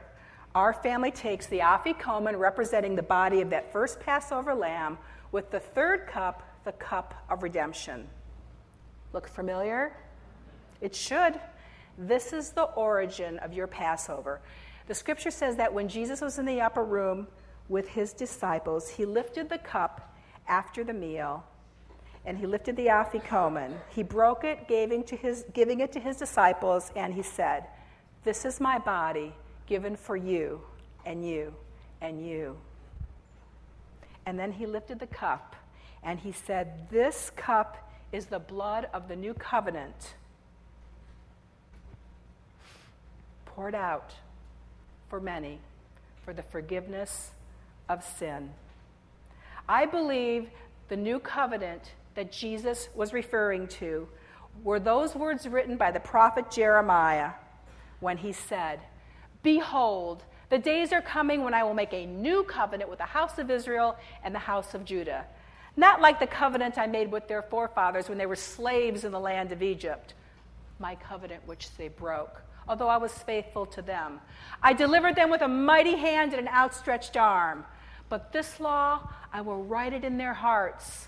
our 0.56 0.74
family 0.74 1.12
takes 1.12 1.48
the 1.48 1.60
afikomen, 1.60 2.38
representing 2.38 2.96
the 2.96 3.04
body 3.04 3.42
of 3.42 3.50
that 3.50 3.72
first 3.72 4.00
Passover 4.00 4.54
lamb, 4.54 4.98
with 5.32 5.50
the 5.50 5.60
third 5.60 6.06
cup, 6.08 6.44
the 6.64 6.72
cup 6.74 7.26
of 7.30 7.42
redemption. 7.42 8.08
Look 9.14 9.28
familiar? 9.28 9.96
It 10.80 10.96
should. 10.96 11.40
This 11.98 12.34
is 12.34 12.52
the 12.52 12.64
origin 12.64 13.40
of 13.40 13.54
your 13.54 13.68
Passover. 13.68 14.42
The 14.88 14.96
scripture 14.96 15.32
says 15.32 15.56
that 15.58 15.74
when 15.74 15.88
Jesus 15.88 16.22
was 16.22 16.38
in 16.38 16.46
the 16.46 16.62
upper 16.62 16.84
room 16.84 17.28
with 17.70 17.88
his 17.88 18.14
disciples, 18.14 18.90
he 18.90 19.06
lifted 19.06 19.50
the 19.50 19.58
cup 19.58 20.16
after 20.48 20.84
the 20.84 20.94
meal 20.94 21.44
and 22.26 22.38
he 22.38 22.46
lifted 22.46 22.76
the 22.76 22.88
afikomen. 22.88 23.74
He 23.90 24.04
broke 24.04 24.44
it, 24.44 24.68
giving, 24.68 25.04
to 25.06 25.16
his, 25.16 25.46
giving 25.54 25.82
it 25.82 25.92
to 25.92 26.00
his 26.00 26.16
disciples, 26.16 26.92
and 26.96 27.14
he 27.14 27.22
said, 27.22 27.66
This 28.24 28.46
is 28.46 28.62
my 28.62 28.78
body 28.78 29.34
given 29.68 29.96
for 29.96 30.16
you 30.16 30.62
and 31.06 31.28
you 31.28 31.54
and 32.02 32.26
you. 32.26 32.58
And 34.26 34.38
then 34.40 34.52
he 34.52 34.66
lifted 34.66 35.00
the 35.00 35.08
cup 35.08 35.56
and 36.04 36.20
he 36.20 36.32
said, 36.32 36.90
This 36.90 37.32
cup 37.36 37.92
is 38.12 38.28
the 38.28 38.40
blood 38.40 38.88
of 38.94 39.08
the 39.08 39.16
new 39.16 39.34
covenant 39.34 40.16
poured 43.46 43.76
out 43.76 44.14
for 45.10 45.20
many 45.20 45.60
for 46.24 46.34
the 46.34 46.44
forgiveness 46.44 47.32
of 47.90 48.04
sin. 48.04 48.50
I 49.68 49.86
believe 49.86 50.50
the 50.90 50.98
new 50.98 51.20
covenant 51.20 51.92
that 52.16 52.32
Jesus 52.32 52.90
was 52.96 53.14
referring 53.14 53.68
to 53.68 54.08
were 54.64 54.80
those 54.80 55.16
words 55.16 55.48
written 55.48 55.78
by 55.78 55.92
the 55.92 56.00
prophet 56.00 56.52
Jeremiah 56.52 57.32
when 58.00 58.18
he 58.18 58.32
said, 58.32 58.80
Behold, 59.44 60.24
the 60.50 60.58
days 60.58 60.92
are 60.92 61.02
coming 61.02 61.44
when 61.44 61.54
I 61.54 61.64
will 61.64 61.74
make 61.74 61.94
a 61.94 62.06
new 62.06 62.44
covenant 62.44 62.90
with 62.90 63.00
the 63.00 63.06
house 63.06 63.38
of 63.38 63.52
Israel 63.52 63.98
and 64.24 64.34
the 64.34 64.40
house 64.40 64.74
of 64.74 64.86
Judah 64.86 65.26
not 65.76 66.02
like 66.02 66.20
the 66.20 66.28
covenant 66.28 66.78
I 66.78 66.88
made 66.88 67.12
with 67.12 67.28
their 67.28 67.42
forefathers 67.42 68.10
when 68.10 68.18
they 68.18 68.26
were 68.26 68.36
slaves 68.36 69.04
in 69.04 69.12
the 69.12 69.20
land 69.20 69.52
of 69.52 69.64
Egypt, 69.64 70.14
my 70.80 70.96
covenant 70.96 71.42
which 71.46 71.76
they 71.78 71.88
broke, 71.88 72.42
although 72.68 72.88
I 72.88 72.98
was 72.98 73.12
faithful 73.12 73.66
to 73.68 73.82
them. 73.82 74.20
I 74.62 74.74
delivered 74.74 75.16
them 75.16 75.30
with 75.30 75.42
a 75.42 75.48
mighty 75.48 75.96
hand 75.96 76.34
and 76.34 76.48
an 76.48 76.54
outstretched 76.54 77.18
arm. 77.18 77.66
But 78.10 78.32
this 78.32 78.60
law, 78.60 79.10
I 79.32 79.42
will 79.42 79.64
write 79.64 79.94
it 79.94 80.04
in 80.04 80.18
their 80.18 80.34
hearts. 80.34 81.08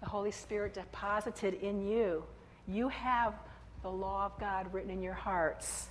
The 0.00 0.08
Holy 0.08 0.32
Spirit 0.32 0.74
deposited 0.74 1.54
in 1.54 1.86
you. 1.86 2.24
You 2.66 2.88
have 2.88 3.34
the 3.82 3.90
law 3.90 4.26
of 4.26 4.38
God 4.40 4.72
written 4.74 4.90
in 4.90 5.02
your 5.02 5.14
hearts. 5.14 5.86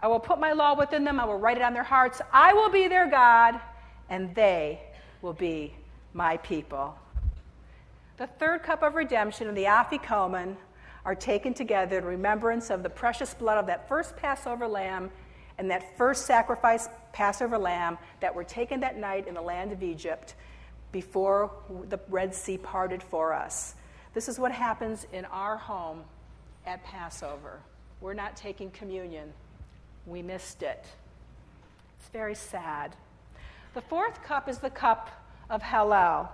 I 0.00 0.08
will 0.08 0.20
put 0.20 0.38
my 0.38 0.52
law 0.52 0.76
within 0.76 1.04
them. 1.04 1.18
I 1.18 1.24
will 1.24 1.38
write 1.38 1.56
it 1.56 1.62
on 1.62 1.72
their 1.72 1.82
hearts. 1.82 2.20
I 2.32 2.52
will 2.52 2.70
be 2.70 2.88
their 2.88 3.10
God, 3.10 3.60
and 4.08 4.34
they 4.34 4.80
will 5.22 5.32
be 5.32 5.74
my 6.12 6.36
people. 6.38 6.96
The 8.16 8.26
third 8.26 8.62
cup 8.62 8.82
of 8.82 8.94
redemption 8.94 9.48
and 9.48 9.56
the 9.56 9.64
afikomen 9.64 10.56
are 11.04 11.14
taken 11.14 11.54
together 11.54 11.98
in 11.98 12.04
remembrance 12.04 12.70
of 12.70 12.82
the 12.82 12.90
precious 12.90 13.34
blood 13.34 13.58
of 13.58 13.66
that 13.66 13.88
first 13.88 14.16
Passover 14.16 14.66
lamb 14.66 15.10
and 15.58 15.70
that 15.70 15.96
first 15.96 16.26
sacrifice 16.26 16.88
Passover 17.12 17.58
lamb 17.58 17.98
that 18.20 18.34
were 18.34 18.44
taken 18.44 18.80
that 18.80 18.98
night 18.98 19.26
in 19.28 19.34
the 19.34 19.40
land 19.40 19.72
of 19.72 19.82
Egypt 19.82 20.34
before 20.92 21.50
the 21.88 21.98
Red 22.08 22.34
Sea 22.34 22.58
parted 22.58 23.02
for 23.02 23.32
us. 23.32 23.74
This 24.14 24.28
is 24.28 24.38
what 24.38 24.52
happens 24.52 25.06
in 25.12 25.24
our 25.26 25.56
home 25.56 26.02
at 26.66 26.82
Passover. 26.84 27.60
We're 28.00 28.14
not 28.14 28.36
taking 28.36 28.70
communion. 28.70 29.32
We 30.06 30.22
missed 30.22 30.62
it. 30.62 30.86
It's 31.98 32.08
very 32.10 32.34
sad. 32.34 32.96
The 33.74 33.80
fourth 33.82 34.22
cup 34.22 34.48
is 34.48 34.58
the 34.58 34.70
cup 34.70 35.10
of 35.50 35.62
Hallel. 35.62 36.28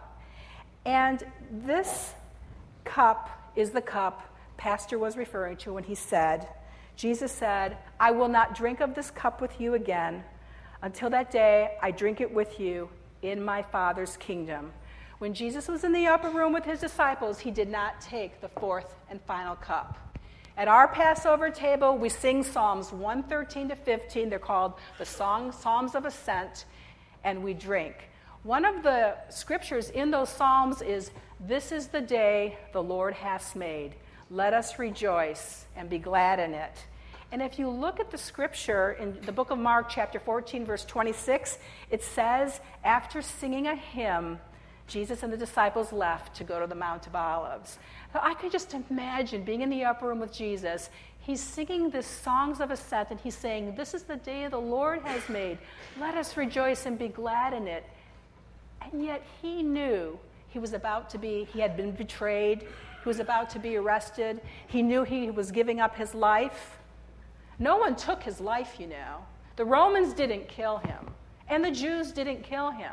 And 0.85 1.25
this 1.51 2.13
cup 2.85 3.53
is 3.57 3.71
the 3.71 3.81
cup 3.81 4.29
Pastor 4.57 4.99
was 4.99 5.17
referring 5.17 5.57
to 5.57 5.73
when 5.73 5.83
he 5.83 5.95
said, 5.97 6.47
Jesus 6.95 7.33
said, 7.33 7.79
I 7.99 8.13
will 8.13 8.29
not 8.29 8.55
drink 8.55 8.81
of 8.81 8.95
this 8.95 9.11
cup 9.11 9.41
with 9.41 9.61
you 9.61 9.75
again 9.75 10.23
until 10.83 11.11
that 11.11 11.31
day 11.31 11.77
I 11.83 11.91
drink 11.91 12.21
it 12.21 12.33
with 12.33 12.61
you 12.61 12.89
in 13.23 13.43
my 13.43 13.63
Father's 13.63 14.17
kingdom. 14.19 14.73
When 15.19 15.35
Jesus 15.35 15.69
was 15.69 15.85
in 15.85 15.93
the 15.93 16.07
upper 16.07 16.31
room 16.31 16.53
with 16.53 16.65
his 16.65 16.81
disciples, 16.81 17.39
he 17.39 17.51
did 17.51 17.69
not 17.69 18.01
take 18.01 18.41
the 18.41 18.49
fourth 18.49 18.95
and 19.09 19.21
final 19.23 19.57
cup. 19.57 20.12
At 20.57 20.69
our 20.69 20.87
Passover 20.87 21.51
table, 21.51 21.97
we 21.97 22.11
sing 22.11 22.43
Psalms 22.43 22.93
113 22.93 23.71
to 23.71 23.77
15. 23.77 24.29
They're 24.29 24.39
called 24.39 24.75
the 24.99 25.07
song, 25.07 25.51
Psalms 25.51 25.95
of 25.95 26.05
Ascent 26.05 26.67
and 27.25 27.43
we 27.43 27.55
drink. 27.55 27.95
One 28.43 28.65
of 28.65 28.83
the 28.83 29.17
scriptures 29.31 29.91
in 29.91 30.11
those 30.11 30.29
Psalms 30.29 30.83
is 30.83 31.11
This 31.41 31.73
is 31.73 31.87
the 31.87 32.01
day 32.01 32.59
the 32.73 32.83
Lord 32.83 33.15
has 33.15 33.55
made. 33.55 33.95
Let 34.31 34.53
us 34.53 34.79
rejoice 34.79 35.65
and 35.75 35.89
be 35.89 35.99
glad 35.99 36.39
in 36.39 36.53
it. 36.53 36.77
And 37.31 37.41
if 37.41 37.59
you 37.59 37.69
look 37.71 37.99
at 37.99 38.11
the 38.11 38.19
scripture 38.19 38.93
in 38.93 39.19
the 39.23 39.33
book 39.33 39.51
of 39.51 39.59
Mark, 39.59 39.89
chapter 39.89 40.19
14, 40.21 40.67
verse 40.67 40.85
26, 40.85 41.59
it 41.91 42.03
says, 42.03 42.61
after 42.85 43.23
singing 43.23 43.69
a 43.69 43.75
hymn, 43.75 44.39
Jesus 44.93 45.23
and 45.23 45.33
the 45.33 45.37
disciples 45.37 45.91
left 45.91 46.37
to 46.37 46.45
go 46.45 46.61
to 46.61 46.67
the 46.67 46.75
Mount 46.75 47.07
of 47.07 47.17
Olives. 47.17 47.79
So 48.13 48.21
I 48.23 48.35
could 48.35 48.53
just 48.53 48.75
imagine 48.91 49.43
being 49.43 49.63
in 49.63 49.71
the 49.71 49.85
upper 49.85 50.09
room 50.09 50.21
with 50.21 50.33
Jesus. 50.33 50.91
He's 51.19 51.41
singing 51.41 51.89
the 51.89 52.03
songs 52.03 52.61
of 52.61 52.71
ascent 52.71 53.09
and 53.11 53.19
he's 53.19 53.35
saying, 53.35 53.75
This 53.75 53.95
is 53.95 54.03
the 54.03 54.17
day 54.17 54.47
the 54.49 54.59
Lord 54.59 55.01
has 55.03 55.27
made. 55.31 55.57
Let 55.99 56.15
us 56.15 56.37
rejoice 56.37 56.85
and 56.85 56.99
be 56.99 57.09
glad 57.09 57.55
in 57.55 57.67
it. 57.67 57.85
And 58.83 59.03
yet 59.03 59.23
he 59.41 59.63
knew 59.63 60.19
he 60.49 60.59
was 60.59 60.75
about 60.75 61.09
to 61.11 61.19
be, 61.19 61.49
he 61.53 61.61
had 61.61 61.75
been 61.75 61.93
betrayed, 61.93 62.61
he 62.61 63.09
was 63.09 63.19
about 63.19 63.49
to 63.51 63.59
be 63.59 63.77
arrested, 63.77 64.43
he 64.67 64.83
knew 64.83 65.05
he 65.05 65.31
was 65.31 65.51
giving 65.51 65.81
up 65.81 65.97
his 65.97 66.15
life. 66.15 66.79
No 67.59 67.79
one 67.79 67.97
took 67.97 68.23
his 68.23 68.41
life, 68.41 68.77
you 68.79 68.89
know. 68.89 69.25
The 69.57 69.65
Romans 69.65 70.13
didn't 70.13 70.49
kill 70.49 70.79
him, 70.79 71.07
and 71.49 71.65
the 71.65 71.71
Jews 71.71 72.13
didn't 72.13 72.43
kill 72.43 72.71
him. 72.71 72.93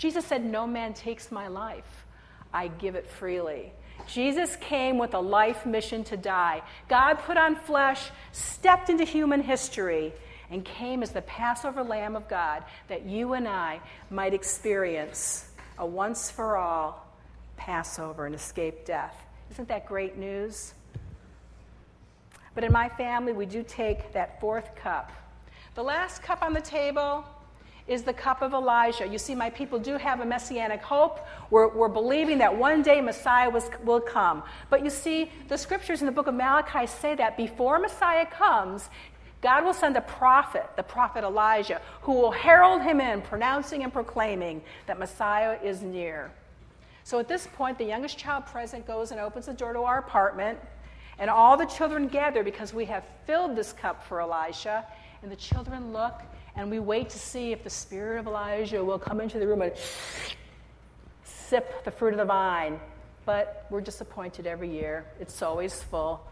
Jesus 0.00 0.24
said, 0.24 0.42
No 0.42 0.66
man 0.66 0.94
takes 0.94 1.30
my 1.30 1.46
life, 1.48 2.06
I 2.54 2.68
give 2.68 2.94
it 2.94 3.06
freely. 3.06 3.70
Jesus 4.06 4.56
came 4.56 4.96
with 4.96 5.12
a 5.12 5.20
life 5.20 5.66
mission 5.66 6.04
to 6.04 6.16
die. 6.16 6.62
God 6.88 7.18
put 7.18 7.36
on 7.36 7.54
flesh, 7.54 8.08
stepped 8.32 8.88
into 8.88 9.04
human 9.04 9.42
history, 9.42 10.14
and 10.50 10.64
came 10.64 11.02
as 11.02 11.10
the 11.10 11.20
Passover 11.20 11.84
Lamb 11.84 12.16
of 12.16 12.26
God 12.30 12.64
that 12.88 13.04
you 13.04 13.34
and 13.34 13.46
I 13.46 13.78
might 14.08 14.32
experience 14.32 15.50
a 15.78 15.84
once 15.84 16.30
for 16.30 16.56
all 16.56 17.06
Passover 17.58 18.24
and 18.24 18.34
escape 18.34 18.86
death. 18.86 19.14
Isn't 19.50 19.68
that 19.68 19.84
great 19.84 20.16
news? 20.16 20.72
But 22.54 22.64
in 22.64 22.72
my 22.72 22.88
family, 22.88 23.34
we 23.34 23.44
do 23.44 23.62
take 23.62 24.14
that 24.14 24.40
fourth 24.40 24.74
cup. 24.76 25.12
The 25.74 25.82
last 25.82 26.22
cup 26.22 26.40
on 26.40 26.54
the 26.54 26.60
table 26.62 27.26
is 27.90 28.04
the 28.04 28.12
cup 28.12 28.40
of 28.40 28.54
Elijah. 28.54 29.04
You 29.04 29.18
see, 29.18 29.34
my 29.34 29.50
people 29.50 29.80
do 29.80 29.96
have 29.96 30.20
a 30.20 30.24
messianic 30.24 30.80
hope. 30.80 31.26
We're, 31.50 31.66
we're 31.74 31.88
believing 31.88 32.38
that 32.38 32.56
one 32.56 32.82
day 32.82 33.00
Messiah 33.00 33.50
was, 33.50 33.68
will 33.82 34.00
come. 34.00 34.44
But 34.70 34.84
you 34.84 34.90
see, 34.90 35.28
the 35.48 35.58
scriptures 35.58 36.00
in 36.00 36.06
the 36.06 36.12
book 36.12 36.28
of 36.28 36.34
Malachi 36.34 36.86
say 36.86 37.16
that 37.16 37.36
before 37.36 37.80
Messiah 37.80 38.26
comes, 38.26 38.88
God 39.42 39.64
will 39.64 39.74
send 39.74 39.96
a 39.96 40.02
prophet, 40.02 40.70
the 40.76 40.84
prophet 40.84 41.24
Elijah, 41.24 41.80
who 42.02 42.12
will 42.12 42.30
herald 42.30 42.80
him 42.80 43.00
in, 43.00 43.22
pronouncing 43.22 43.82
and 43.82 43.92
proclaiming 43.92 44.62
that 44.86 44.96
Messiah 44.96 45.58
is 45.60 45.82
near. 45.82 46.30
So 47.02 47.18
at 47.18 47.26
this 47.26 47.48
point, 47.54 47.76
the 47.76 47.86
youngest 47.86 48.18
child 48.18 48.46
present 48.46 48.86
goes 48.86 49.10
and 49.10 49.18
opens 49.18 49.46
the 49.46 49.52
door 49.52 49.72
to 49.72 49.80
our 49.80 49.98
apartment, 49.98 50.60
and 51.18 51.28
all 51.28 51.56
the 51.56 51.66
children 51.66 52.06
gather 52.06 52.44
because 52.44 52.72
we 52.72 52.84
have 52.84 53.02
filled 53.26 53.56
this 53.56 53.72
cup 53.72 54.04
for 54.04 54.20
Elisha. 54.20 54.86
And 55.22 55.30
the 55.30 55.36
children 55.36 55.92
look, 55.92 56.22
and 56.56 56.70
we 56.70 56.78
wait 56.78 57.10
to 57.10 57.18
see 57.18 57.52
if 57.52 57.62
the 57.64 57.70
spirit 57.70 58.18
of 58.18 58.26
Elijah 58.26 58.84
will 58.84 58.98
come 58.98 59.20
into 59.20 59.38
the 59.38 59.46
room 59.46 59.62
and 59.62 59.72
sip 61.24 61.84
the 61.84 61.90
fruit 61.90 62.12
of 62.12 62.18
the 62.18 62.24
vine. 62.24 62.80
But 63.24 63.66
we're 63.70 63.80
disappointed 63.80 64.46
every 64.46 64.70
year, 64.70 65.06
it's 65.20 65.42
always 65.42 65.82
full. 65.82 66.24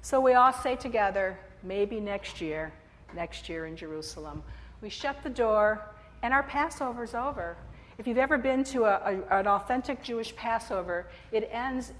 So 0.00 0.20
we 0.20 0.34
all 0.34 0.52
say 0.52 0.76
together, 0.76 1.38
maybe 1.62 2.00
next 2.00 2.40
year, 2.40 2.72
next 3.14 3.48
year 3.48 3.66
in 3.66 3.76
Jerusalem. 3.76 4.42
We 4.80 4.88
shut 4.88 5.22
the 5.22 5.30
door, 5.30 5.80
and 6.22 6.34
our 6.34 6.42
Passover's 6.42 7.14
over. 7.14 7.56
If 7.98 8.06
you've 8.06 8.18
ever 8.18 8.38
been 8.38 8.64
to 8.64 8.84
a, 8.84 9.22
a, 9.30 9.38
an 9.38 9.46
authentic 9.46 10.02
Jewish 10.02 10.34
Passover, 10.34 11.06
it 11.30 11.48
ends 11.52 11.92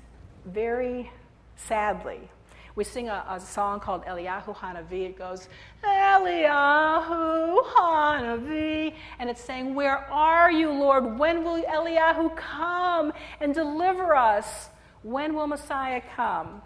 very 0.44 1.10
sadly. 1.54 2.28
We 2.74 2.84
sing 2.84 3.08
a, 3.08 3.24
a 3.28 3.38
song 3.38 3.80
called 3.80 4.04
Eliyahu 4.06 4.56
Hanavi. 4.56 5.06
It 5.06 5.18
goes, 5.18 5.48
Eliyahu 5.84 7.64
Hanavi. 7.74 8.94
And 9.18 9.28
it's 9.28 9.42
saying, 9.42 9.74
Where 9.74 9.98
are 10.10 10.50
you, 10.50 10.70
Lord? 10.70 11.18
When 11.18 11.44
will 11.44 11.62
Eliyahu 11.62 12.34
come 12.36 13.12
and 13.40 13.54
deliver 13.54 14.16
us? 14.16 14.70
When 15.02 15.34
will 15.34 15.46
Messiah 15.46 16.00
come? 16.16 16.62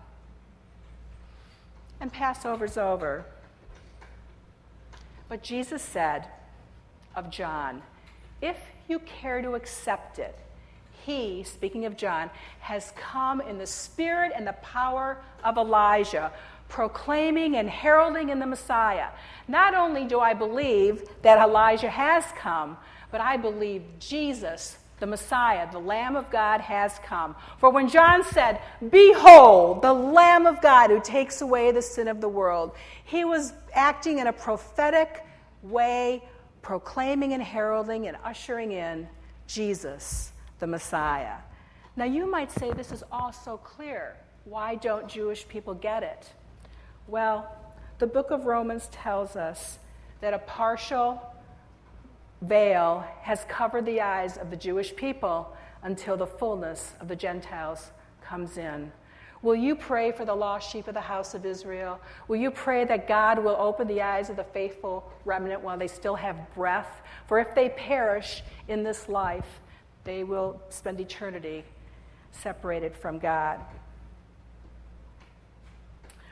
and 2.01 2.13
Passover's 2.13 2.77
over. 2.77 3.25
But 5.29 5.43
Jesus 5.43 5.83
said 5.83 6.27
of 7.15 7.31
John, 7.31 7.83
If 8.41 8.57
you 8.89 8.99
care 9.01 9.43
to 9.43 9.55
accept 9.55 10.19
it, 10.19 10.39
he, 11.07 11.45
speaking 11.45 11.85
of 11.87 11.97
John, 11.97 12.31
has 12.59 12.93
come 12.97 13.41
in 13.41 13.59
the 13.59 13.67
spirit 13.67 14.33
and 14.35 14.47
the 14.47 14.55
power 14.55 15.19
of 15.45 15.57
Elijah, 15.57 16.33
proclaiming 16.69 17.57
and 17.57 17.71
heralding 17.71 18.31
in 18.31 18.41
the 18.41 18.47
Messiah. 18.47 19.09
Not 19.47 19.75
only 19.75 20.05
do 20.05 20.19
I 20.19 20.35
believe 20.35 21.05
that 21.23 21.39
Elijah 21.39 21.89
has 21.89 22.25
come, 22.37 22.77
but 23.13 23.21
I 23.21 23.37
believe 23.37 23.83
Jesus 24.01 24.79
the 24.99 25.07
Messiah, 25.07 25.71
the 25.71 25.79
Lamb 25.79 26.17
of 26.17 26.31
God, 26.31 26.61
has 26.63 26.99
come. 27.05 27.37
For 27.59 27.71
when 27.71 27.89
John 27.89 28.25
said, 28.25 28.61
Behold, 28.91 29.83
the 29.83 29.93
Lamb 29.93 30.47
of 30.47 30.63
God 30.63 30.91
who 30.91 31.01
takes 31.01 31.43
away 31.43 31.71
the 31.71 31.83
sin 31.83 32.09
of 32.09 32.21
the 32.21 32.29
world, 32.29 32.73
he 33.05 33.25
was 33.25 33.53
acting 33.75 34.21
in 34.21 34.27
a 34.27 34.33
prophetic 34.33 35.25
way, 35.63 36.25
proclaiming 36.63 37.35
and 37.35 37.43
heralding 37.43 38.09
and 38.09 38.17
ushering 38.25 38.73
in 38.73 39.07
Jesus, 39.47 40.33
the 40.59 40.67
Messiah. 40.67 41.39
Now, 41.97 42.05
you 42.05 42.31
might 42.31 42.53
say 42.53 42.73
this 42.73 42.93
is 42.93 43.03
all 43.11 43.33
so 43.33 43.57
clear. 43.59 44.17
Why 44.45 44.75
don't 44.77 45.09
Jewish 45.09 45.47
people 45.49 45.75
get 45.75 46.03
it? 46.03 46.33
Well, 47.07 47.51
the 47.99 48.07
book 48.07 48.31
of 48.31 48.45
Romans 48.45 48.89
tells 48.93 49.37
us 49.37 49.79
that 50.21 50.35
a 50.35 50.39
partial 50.39 51.23
veil 52.43 53.05
has 53.23 53.45
covered 53.49 53.87
the 53.87 54.01
eyes 54.01 54.37
of 54.37 54.51
the 54.51 54.57
Jewish 54.57 54.95
people 54.95 55.57
until 55.83 56.17
the 56.17 56.27
fullness 56.27 56.93
of 57.01 57.09
the 57.09 57.17
Gentiles 57.17 57.91
comes 58.21 58.59
in. 58.59 58.93
Will 59.43 59.55
you 59.55 59.77
pray 59.77 60.13
for 60.13 60.25
the 60.25 60.35
lost 60.35 60.71
sheep 60.71 60.89
of 60.89 60.95
the 60.95 61.01
house 61.01 61.35
of 61.35 61.47
Israel? 61.47 62.01
Will 62.27 62.37
you 62.37 62.51
pray 62.51 62.85
that 62.85 63.07
God 63.07 63.39
will 63.39 63.57
open 63.59 63.87
the 63.87 64.03
eyes 64.03 64.29
of 64.29 64.37
the 64.37 64.45
faithful 64.45 65.11
remnant 65.25 65.61
while 65.61 65.79
they 65.79 65.87
still 65.87 66.17
have 66.17 66.53
breath? 66.55 67.03
For 67.29 67.39
if 67.39 67.55
they 67.55 67.69
perish 67.69 68.43
in 68.69 68.83
this 68.83 69.09
life, 69.09 69.61
they 70.07 70.25
will 70.25 70.59
spend 70.71 70.99
eternity 71.01 71.65
separated 72.33 72.97
from 72.97 73.19
God. 73.19 73.61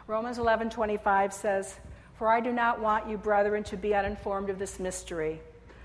Romans 0.07 0.39
11:25 0.39 1.33
says, 1.33 1.79
"For 2.15 2.31
I 2.31 2.41
do 2.41 2.53
not 2.53 2.81
want 2.81 3.09
you 3.09 3.19
brethren 3.19 3.63
to 3.65 3.77
be 3.77 3.95
uninformed 3.95 4.49
of 4.49 4.59
this 4.59 4.79
mystery." 4.79 5.43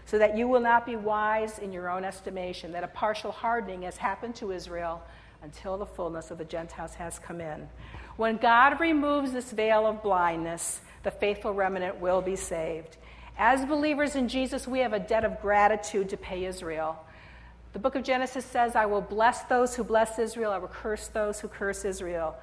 so 0.10 0.17
that 0.17 0.36
you 0.36 0.47
will 0.47 0.60
not 0.60 0.88
be 0.88 0.95
wise 0.95 1.60
in 1.60 1.71
your 1.71 1.88
own 1.88 2.04
estimation, 2.04 2.71
that 2.71 2.84
a 2.84 2.88
partial 2.88 3.32
hardening 3.32 3.84
has 3.84 3.95
happened 3.95 4.34
to 4.34 4.52
Israel 4.52 5.04
until 5.43 5.78
the 5.78 5.86
fullness 5.86 6.32
of 6.32 6.39
the 6.39 6.45
Gentiles 6.45 6.95
has 6.95 7.19
come 7.19 7.39
in. 7.39 7.69
When 8.17 8.38
God 8.38 8.80
removes 8.80 9.34
this 9.34 9.52
veil 9.52 9.86
of 9.86 10.02
blindness, 10.02 10.82
the 11.04 11.12
faithful 11.12 11.54
remnant 11.54 11.99
will 11.99 12.23
be 12.23 12.36
saved. 12.36 12.97
As 13.38 13.63
believers 13.65 14.15
in 14.15 14.28
Jesus, 14.28 14.67
we 14.67 14.80
have 14.80 14.93
a 14.93 14.99
debt 14.99 15.23
of 15.23 15.39
gratitude 15.41 16.10
to 16.10 16.17
pay 16.17 16.45
Israel. 16.45 17.06
The 17.71 17.79
book 17.79 17.93
of 17.93 18.03
Genesis 18.03 18.45
says, 18.45 18.75
I 18.75 18.88
will 18.88 19.01
bless 19.01 19.43
those 19.43 19.75
who 19.75 19.84
bless 19.84 20.17
Israel, 20.17 20.51
I 20.51 20.58
will 20.58 20.69
curse 20.69 21.08
those 21.08 21.39
who 21.39 21.47
curse 21.47 21.86
Israel. 21.86 22.36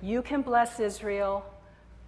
You 0.00 0.22
can 0.22 0.40
bless 0.40 0.80
Israel 0.80 1.44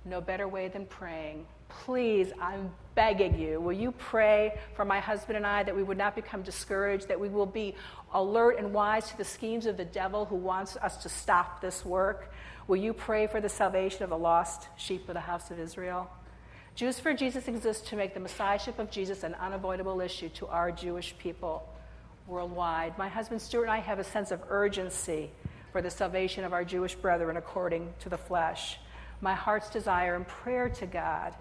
no 0.07 0.23
better 0.23 0.49
way 0.49 0.69
than 0.69 0.87
praying. 0.87 1.47
Please, 1.69 2.33
I'm 2.41 2.71
begging 2.95 3.39
you, 3.39 3.61
will 3.61 3.73
you 3.73 3.93
pray 3.93 4.59
for 4.75 4.85
my 4.85 5.01
husband 5.01 5.37
and 5.37 5.47
I 5.47 5.63
that 5.63 5.75
we 5.75 5.83
would 5.83 5.99
not 5.99 6.15
become 6.15 6.43
discouraged, 6.43 7.09
that 7.09 7.21
we 7.21 7.29
will 7.29 7.47
be 7.47 7.75
alert 8.15 8.59
and 8.59 8.73
wise 8.73 9.09
to 9.11 9.19
the 9.19 9.25
schemes 9.25 9.67
of 9.67 9.77
the 9.77 9.85
devil 9.85 10.25
who 10.25 10.37
wants 10.37 10.77
us 10.77 10.97
to 11.03 11.09
stop 11.09 11.61
this 11.61 11.85
work? 11.85 12.33
Will 12.69 12.77
you 12.77 12.93
pray 12.93 13.27
for 13.27 13.41
the 13.41 13.49
salvation 13.49 14.03
of 14.03 14.11
the 14.11 14.19
lost 14.19 14.69
sheep 14.77 15.09
of 15.09 15.15
the 15.15 15.21
house 15.21 15.51
of 15.51 15.59
Israel? 15.59 16.11
Jews 16.75 16.99
for 16.99 17.13
Jesus 17.13 17.49
exists 17.49 17.89
to 17.91 17.97
make 17.97 18.15
the 18.15 18.21
messiahship 18.21 18.79
of 18.79 18.91
Jesus 18.91 19.25
an 19.25 19.35
unavoidable 19.35 20.01
issue 20.01 20.31
to 20.31 20.47
our 20.47 20.73
Jewish 20.73 21.15
people 21.19 21.69
worldwide. 22.27 22.97
My 22.99 23.09
husband 23.09 23.43
Stuart 23.43 23.65
and 23.65 23.73
I 23.73 23.79
have 23.79 23.99
a 23.99 24.05
sense 24.05 24.31
of 24.31 24.41
urgency 24.49 25.31
for 25.73 25.83
the 25.83 25.91
salvation 25.91 26.45
of 26.45 26.53
our 26.53 26.65
Jewish 26.65 26.95
brethren 26.95 27.37
according 27.37 27.93
to 28.01 28.09
the 28.09 28.19
flesh. 28.19 28.79
My 29.21 29.35
heart's 29.35 29.71
desire 29.71 30.15
and 30.15 30.27
prayer 30.27 30.69
to 30.69 30.87
God 30.87 31.35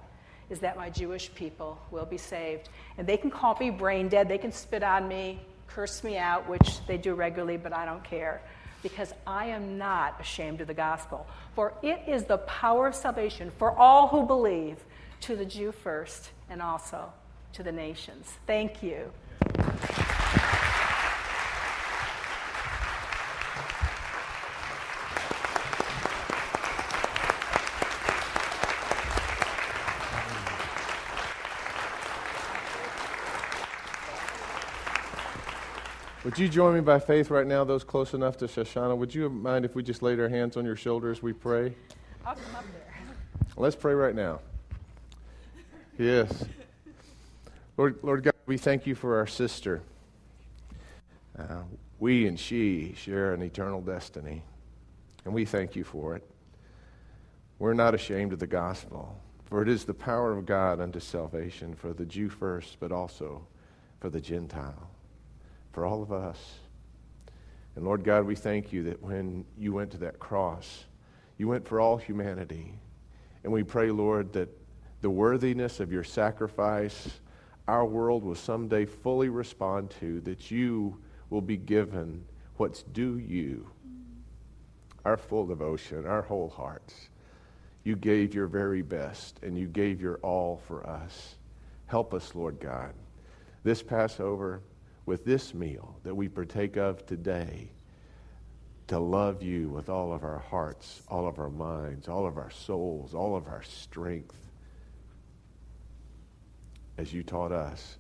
is 0.50 0.60
that 0.60 0.78
my 0.78 0.90
Jewish 0.90 1.34
people 1.34 1.80
will 1.92 2.06
be 2.06 2.18
saved. 2.18 2.70
And 2.98 3.08
they 3.08 3.18
can 3.18 3.32
call 3.32 3.58
me 3.60 3.70
brain 3.70 4.10
dead, 4.10 4.28
they 4.28 4.38
can 4.38 4.52
spit 4.52 4.84
on 4.84 5.08
me, 5.08 5.40
curse 5.68 6.04
me 6.04 6.18
out, 6.18 6.48
which 6.50 6.86
they 6.88 6.98
do 6.98 7.14
regularly, 7.14 7.58
but 7.58 7.74
I 7.74 7.86
don't 7.86 8.04
care. 8.04 8.42
Because 8.84 9.14
I 9.26 9.48
am 9.48 9.78
not 9.78 10.20
ashamed 10.20 10.60
of 10.62 10.68
the 10.68 10.74
gospel. 10.74 11.28
For 11.56 11.74
it 11.82 12.02
is 12.08 12.26
the 12.26 12.40
power 12.40 12.88
of 12.88 12.96
salvation 12.96 13.52
for 13.58 13.72
all 13.72 14.08
who 14.08 14.26
believe, 14.26 14.78
to 15.22 15.36
the 15.36 15.46
Jew 15.46 15.72
first, 15.72 16.32
and 16.50 16.62
also 16.62 17.14
to 17.54 17.64
the 17.64 17.72
nations. 17.72 18.28
Thank 18.48 18.82
you. 18.82 19.12
Would 36.32 36.40
you 36.40 36.48
join 36.48 36.76
me 36.76 36.80
by 36.80 36.98
faith 36.98 37.30
right 37.30 37.46
now, 37.46 37.66
those 37.66 37.84
close 37.84 38.14
enough 38.14 38.38
to 38.38 38.46
Shoshana? 38.46 38.96
Would 38.96 39.14
you 39.14 39.30
mind 39.30 39.66
if 39.66 39.76
we 39.76 39.84
just 39.84 40.02
laid 40.02 40.18
our 40.18 40.30
hands 40.30 40.56
on 40.56 40.64
your 40.64 40.78
shoulders? 40.78 41.22
We 41.22 41.34
pray. 41.34 41.76
I'll 42.26 42.36
come 42.36 42.56
up 42.56 42.64
there. 42.72 43.04
Let's 43.58 43.76
pray 43.76 43.94
right 43.94 44.16
now. 44.16 44.40
Yes. 46.00 46.46
Lord, 47.76 48.00
Lord 48.02 48.24
God, 48.24 48.34
we 48.46 48.58
thank 48.58 48.88
you 48.88 48.96
for 48.96 49.18
our 49.18 49.28
sister. 49.28 49.82
Uh, 51.38 51.64
we 52.00 52.26
and 52.28 52.40
she 52.40 52.94
share 52.96 53.34
an 53.34 53.42
eternal 53.42 53.82
destiny, 53.82 54.42
and 55.26 55.34
we 55.34 55.44
thank 55.44 55.76
you 55.76 55.84
for 55.84 56.16
it. 56.16 56.26
We're 57.60 57.74
not 57.74 57.94
ashamed 57.94 58.32
of 58.32 58.40
the 58.40 58.48
gospel, 58.48 59.20
for 59.48 59.62
it 59.62 59.68
is 59.68 59.84
the 59.84 59.94
power 59.94 60.32
of 60.32 60.46
God 60.46 60.80
unto 60.80 61.02
salvation 61.02 61.76
for 61.76 61.92
the 61.92 62.06
Jew 62.06 62.30
first, 62.30 62.78
but 62.80 62.94
also 62.94 63.46
for 64.00 64.10
the 64.10 64.22
Gentile 64.22 64.91
for 65.72 65.86
all 65.86 66.02
of 66.04 66.12
us. 66.12 66.38
And 67.76 67.86
Lord 67.86 68.04
God, 68.04 68.26
we 68.26 68.36
thank 68.36 68.74
you 68.74 68.84
that 68.84 69.02
when 69.02 69.46
you 69.58 69.74
went 69.74 69.92
to 69.92 69.98
that 70.00 70.20
cross, 70.20 70.86
you 71.38 71.48
went 71.48 71.68
for 71.68 71.80
all 71.80 71.98
humanity. 71.98 72.74
And 73.44 73.52
we 73.52 73.64
pray, 73.64 73.92
Lord, 73.92 74.34
that 74.34 74.50
the 75.02 75.10
worthiness 75.10 75.80
of 75.80 75.92
your 75.92 76.04
sacrifice, 76.04 77.10
our 77.68 77.86
world 77.86 78.24
will 78.24 78.36
someday 78.36 78.86
fully 78.86 79.30
respond 79.30 79.92
to, 80.00 80.22
that 80.22 80.52
you 80.52 81.00
will 81.30 81.42
be 81.42 81.58
given 81.58 82.26
what's 82.58 82.84
due 82.84 83.18
you 83.18 83.68
our 85.04 85.18
full 85.18 85.48
devotion, 85.48 86.06
our 86.06 86.22
whole 86.22 86.50
hearts. 86.50 87.10
You 87.84 87.96
gave 87.96 88.36
your 88.36 88.46
very 88.46 88.84
best, 88.84 89.40
and 89.42 89.58
you 89.58 89.68
gave 89.68 90.00
your 90.00 90.18
all 90.18 90.62
for 90.68 90.86
us. 90.86 91.36
Help 91.88 92.14
us, 92.14 92.36
Lord 92.36 92.60
God, 92.60 92.94
this 93.64 93.82
Passover 93.82 94.62
with 95.12 95.26
this 95.26 95.54
meal 95.54 96.00
that 96.04 96.16
we 96.16 96.30
partake 96.30 96.78
of 96.78 97.06
today 97.06 97.70
to 98.88 98.98
love 98.98 99.44
you 99.44 99.68
with 99.68 99.90
all 99.90 100.14
of 100.14 100.24
our 100.24 100.40
hearts, 100.40 101.02
all 101.10 101.28
of 101.28 101.38
our 101.38 101.50
minds, 101.50 102.08
all 102.08 102.26
of 102.26 102.38
our 102.38 102.50
souls, 102.50 103.14
all 103.14 103.36
of 103.36 103.46
our 103.48 103.62
strength, 103.62 104.38
as 106.98 107.12
you 107.14 107.24
taught 107.24 107.52
us, 107.52 107.98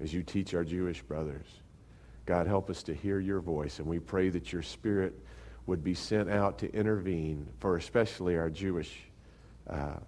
as 0.00 0.12
you 0.12 0.24
teach 0.24 0.52
our 0.52 0.64
Jewish 0.64 1.00
brothers. 1.00 1.46
God, 2.26 2.48
help 2.48 2.70
us 2.70 2.82
to 2.82 2.92
hear 2.92 3.20
your 3.20 3.38
voice, 3.38 3.78
and 3.78 3.86
we 3.86 4.00
pray 4.00 4.30
that 4.30 4.52
your 4.52 4.62
Spirit 4.62 5.16
would 5.66 5.84
be 5.84 5.94
sent 5.94 6.28
out 6.28 6.58
to 6.58 6.74
intervene 6.74 7.46
for 7.60 7.76
especially 7.76 8.36
our 8.36 8.50
Jewish 8.50 8.98
uh, 9.68 10.00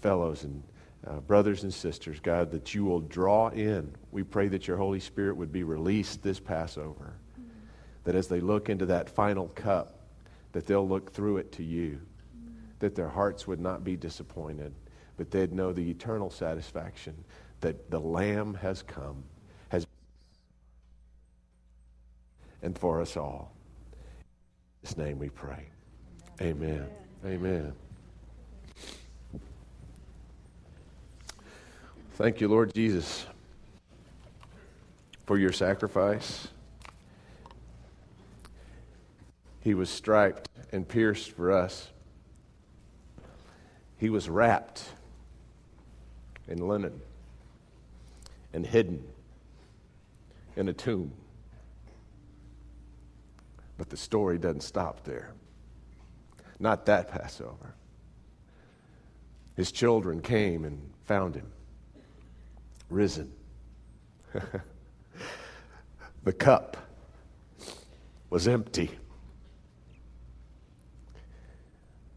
fellows 0.00 0.44
and 0.44 0.62
uh, 1.06 1.20
brothers 1.20 1.62
and 1.62 1.72
sisters, 1.72 2.20
God, 2.20 2.50
that 2.50 2.74
you 2.74 2.84
will 2.84 3.00
draw 3.00 3.48
in. 3.48 3.94
We 4.12 4.22
pray 4.22 4.48
that 4.48 4.68
your 4.68 4.76
Holy 4.76 5.00
Spirit 5.00 5.36
would 5.36 5.52
be 5.52 5.62
released 5.62 6.22
this 6.22 6.38
Passover, 6.38 7.14
mm-hmm. 7.40 7.48
that 8.04 8.14
as 8.14 8.28
they 8.28 8.40
look 8.40 8.68
into 8.68 8.86
that 8.86 9.08
final 9.08 9.48
cup, 9.48 10.00
that 10.52 10.66
they'll 10.66 10.86
look 10.86 11.12
through 11.12 11.38
it 11.38 11.52
to 11.52 11.62
you, 11.62 12.00
mm-hmm. 12.36 12.54
that 12.80 12.94
their 12.94 13.08
hearts 13.08 13.46
would 13.46 13.60
not 13.60 13.82
be 13.82 13.96
disappointed, 13.96 14.74
but 15.16 15.30
they'd 15.30 15.52
know 15.52 15.72
the 15.72 15.90
eternal 15.90 16.30
satisfaction 16.30 17.14
that 17.60 17.90
the 17.90 18.00
Lamb 18.00 18.54
has 18.54 18.82
come, 18.82 19.22
has 19.70 19.86
and 22.62 22.78
for 22.78 23.00
us 23.00 23.16
all. 23.16 23.52
In 24.82 24.88
His 24.88 24.96
name 24.98 25.18
we 25.18 25.30
pray. 25.30 25.66
Amen. 26.40 26.86
Amen. 27.24 27.34
Amen. 27.34 27.72
Thank 32.20 32.42
you, 32.42 32.48
Lord 32.48 32.74
Jesus, 32.74 33.24
for 35.24 35.38
your 35.38 35.52
sacrifice. 35.52 36.48
He 39.60 39.72
was 39.72 39.88
striped 39.88 40.50
and 40.70 40.86
pierced 40.86 41.30
for 41.30 41.50
us. 41.50 41.88
He 43.96 44.10
was 44.10 44.28
wrapped 44.28 44.84
in 46.46 46.68
linen 46.68 47.00
and 48.52 48.66
hidden 48.66 49.02
in 50.56 50.68
a 50.68 50.74
tomb. 50.74 51.14
But 53.78 53.88
the 53.88 53.96
story 53.96 54.36
doesn't 54.36 54.60
stop 54.60 55.04
there. 55.04 55.32
Not 56.58 56.84
that 56.84 57.10
Passover. 57.10 57.74
His 59.56 59.72
children 59.72 60.20
came 60.20 60.66
and 60.66 60.92
found 61.06 61.34
him 61.34 61.50
risen. 62.90 63.32
the 66.24 66.32
cup 66.32 66.76
was 68.28 68.46
empty. 68.46 68.90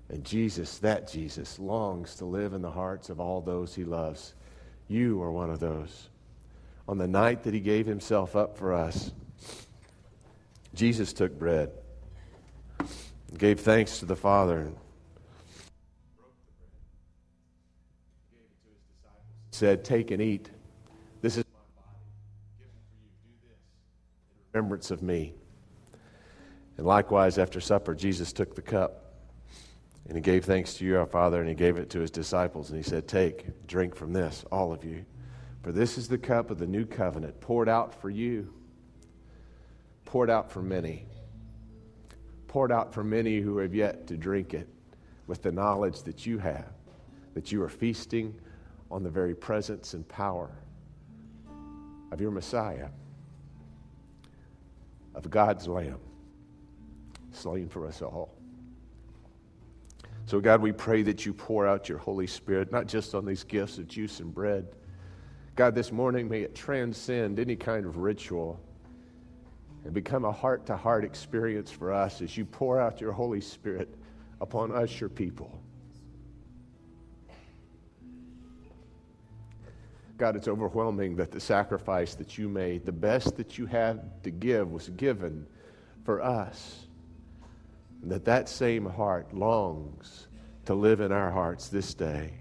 And 0.10 0.24
Jesus, 0.24 0.78
that 0.80 1.12
Jesus, 1.12 1.58
longs 1.58 2.16
to 2.16 2.26
live 2.26 2.54
in 2.54 2.62
the 2.62 2.70
hearts 2.70 3.10
of 3.10 3.20
all 3.20 3.42
those 3.42 3.74
he 3.74 3.84
loves. 3.84 4.36
You 4.88 5.22
are 5.24 5.32
one 5.32 5.50
of 5.50 5.60
those. 5.60 6.10
On 6.88 6.98
the 6.98 7.08
night 7.08 7.44
that 7.44 7.54
he 7.54 7.60
gave 7.60 7.88
himself 7.88 8.36
up 8.36 8.58
for 8.58 8.74
us, 8.74 9.12
Jesus 10.76 11.14
took 11.14 11.38
bread, 11.38 11.72
gave 13.38 13.60
thanks 13.62 14.00
to 14.00 14.06
the 14.06 14.16
Father, 14.16 14.60
and 14.60 14.76
said, 19.52 19.84
Take 19.86 20.12
and 20.12 20.22
eat. 20.22 20.50
This 21.22 21.38
is 21.38 21.46
my 21.46 21.82
body 21.82 22.00
given 22.60 22.72
for 22.92 23.08
you. 23.08 23.16
Do 23.24 23.48
this 23.48 23.58
in 24.36 24.43
remembrance 24.54 24.92
of 24.92 25.02
me. 25.02 25.34
And 26.78 26.86
likewise, 26.86 27.38
after 27.38 27.60
supper, 27.60 27.96
Jesus 27.96 28.32
took 28.32 28.56
the 28.56 28.62
cup 28.62 29.14
and 30.08 30.16
he 30.16 30.22
gave 30.22 30.46
thanks 30.46 30.76
to 30.76 30.86
you, 30.86 30.98
our 31.00 31.06
Father, 31.06 31.40
and 31.40 31.50
he 31.50 31.56
gave 31.56 31.78
it 31.78 31.90
to 31.92 32.00
his 32.00 32.12
disciples. 32.12 32.70
And 32.70 32.78
he 32.78 32.88
said, 32.88 33.08
Take, 33.08 33.68
drink 33.68 33.96
from 33.96 34.14
this, 34.14 34.46
all 34.52 34.74
of 34.74 34.84
you. 34.84 35.06
For 35.62 35.72
this 35.72 35.98
is 35.98 36.08
the 36.08 36.18
cup 36.18 36.52
of 36.52 36.60
the 36.60 36.68
new 36.68 36.86
covenant 36.86 37.40
poured 37.40 37.70
out 37.70 38.00
for 38.00 38.10
you, 38.10 38.54
poured 40.06 40.30
out 40.30 40.52
for 40.52 40.62
many, 40.62 41.06
poured 42.48 42.72
out 42.72 42.94
for 42.94 43.04
many 43.04 43.40
who 43.40 43.58
have 43.60 43.74
yet 43.74 44.08
to 44.08 44.18
drink 44.18 44.54
it 44.54 44.68
with 45.26 45.42
the 45.42 45.52
knowledge 45.52 46.04
that 46.04 46.26
you 46.26 46.38
have, 46.38 46.74
that 47.34 47.52
you 47.52 47.64
are 47.64 47.70
feasting 47.70 48.36
on 48.92 49.04
the 49.04 49.10
very 49.10 49.34
presence 49.34 49.94
and 49.94 50.08
power 50.08 50.52
of 52.12 52.20
your 52.20 52.30
Messiah, 52.30 52.90
of 55.16 55.30
God's 55.30 55.68
Lamb, 55.68 56.00
slain 57.32 57.70
for 57.70 57.88
us 57.88 58.02
all. 58.02 58.34
So, 60.26 60.40
God, 60.40 60.62
we 60.62 60.72
pray 60.72 61.04
that 61.04 61.26
you 61.26 61.34
pour 61.34 61.68
out 61.68 61.90
your 61.90 61.98
Holy 61.98 62.28
Spirit, 62.28 62.72
not 62.72 62.88
just 62.88 63.14
on 63.14 63.26
these 63.26 63.44
gifts 63.44 63.78
of 63.78 63.88
juice 63.88 64.20
and 64.20 64.34
bread. 64.34 64.68
God, 65.56 65.76
this 65.76 65.92
morning, 65.92 66.30
may 66.30 66.42
it 66.42 66.56
transcend 66.56 67.40
any 67.40 67.56
kind 67.56 67.86
of 67.86 67.98
ritual 67.98 68.60
and 69.84 69.94
become 69.94 70.26
a 70.26 70.32
heart 70.32 70.66
to 70.68 70.78
heart 70.78 71.04
experience 71.04 71.70
for 71.70 71.92
us 71.92 72.22
as 72.22 72.38
you 72.38 72.46
pour 72.46 72.80
out 72.80 73.02
your 73.02 73.12
Holy 73.12 73.42
Spirit 73.42 73.94
upon 74.42 74.72
us, 74.72 75.00
your 75.00 75.10
people. 75.10 75.63
God, 80.18 80.36
it's 80.36 80.48
overwhelming 80.48 81.16
that 81.16 81.32
the 81.32 81.40
sacrifice 81.40 82.16
that 82.16 82.38
you 82.38 82.48
made, 82.48 82.86
the 82.86 82.92
best 82.92 83.36
that 83.38 83.58
you 83.58 83.66
had 83.66 84.24
to 84.24 84.30
give, 84.30 84.72
was 84.72 84.90
given 84.90 85.46
for 86.06 86.22
us. 86.22 86.86
And 88.02 88.12
that 88.12 88.26
that 88.26 88.48
same 88.48 88.86
heart 88.86 89.34
longs 89.34 90.28
to 90.66 90.76
live 90.76 91.02
in 91.02 91.12
our 91.12 91.32
hearts 91.32 91.70
this 91.70 91.94
day. 91.94 92.34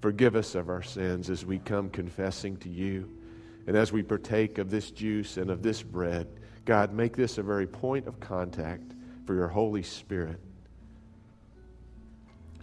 Forgive 0.00 0.34
us 0.34 0.54
of 0.54 0.68
our 0.68 0.82
sins 0.82 1.30
as 1.30 1.46
we 1.46 1.58
come 1.58 1.88
confessing 1.88 2.56
to 2.58 2.68
you. 2.68 3.08
And 3.66 3.76
as 3.76 3.92
we 3.92 4.02
partake 4.02 4.58
of 4.58 4.70
this 4.70 4.90
juice 4.90 5.36
and 5.36 5.50
of 5.50 5.62
this 5.62 5.82
bread, 5.82 6.26
God, 6.64 6.92
make 6.92 7.16
this 7.16 7.38
a 7.38 7.42
very 7.42 7.66
point 7.66 8.06
of 8.06 8.20
contact 8.20 8.92
for 9.24 9.34
your 9.34 9.48
Holy 9.48 9.82
Spirit 9.82 10.40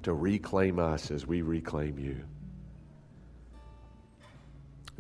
to 0.04 0.14
reclaim 0.14 0.78
us 0.78 1.10
as 1.10 1.26
we 1.26 1.42
reclaim 1.42 1.98
you 1.98 2.24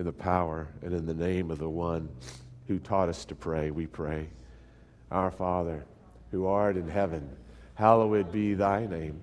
in 0.02 0.06
the 0.08 0.12
power 0.12 0.68
and 0.82 0.96
in 0.96 1.06
the 1.06 1.14
name 1.14 1.52
of 1.52 1.60
the 1.60 1.70
one 1.70 2.10
who 2.68 2.80
taught 2.80 3.08
us 3.08 3.24
to 3.24 3.36
pray, 3.36 3.70
we 3.70 3.86
pray. 3.86 4.28
Our 5.12 5.30
Father, 5.30 5.86
who 6.32 6.48
art 6.48 6.76
in 6.76 6.88
heaven, 6.88 7.30
hallowed 7.76 8.32
be 8.32 8.56
thy 8.56 8.88
name. 8.88 9.22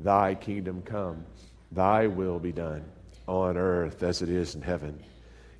Thy 0.00 0.34
kingdom 0.34 0.82
come, 0.82 1.24
thy 1.70 2.08
will 2.08 2.40
be 2.40 2.50
done 2.50 2.84
on 3.28 3.56
earth 3.56 4.02
as 4.02 4.20
it 4.20 4.28
is 4.28 4.56
in 4.56 4.62
heaven. 4.62 5.00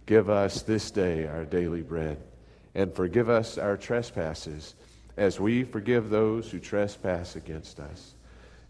Give 0.04 0.28
us 0.28 0.62
this 0.62 0.90
day 0.90 1.28
our 1.28 1.44
daily 1.44 1.82
bread, 1.82 2.18
and 2.74 2.92
forgive 2.92 3.30
us 3.30 3.58
our 3.58 3.76
trespasses 3.76 4.74
as 5.16 5.38
we 5.38 5.62
forgive 5.62 6.10
those 6.10 6.50
who 6.50 6.58
trespass 6.58 7.36
against 7.36 7.78
us. 7.78 8.16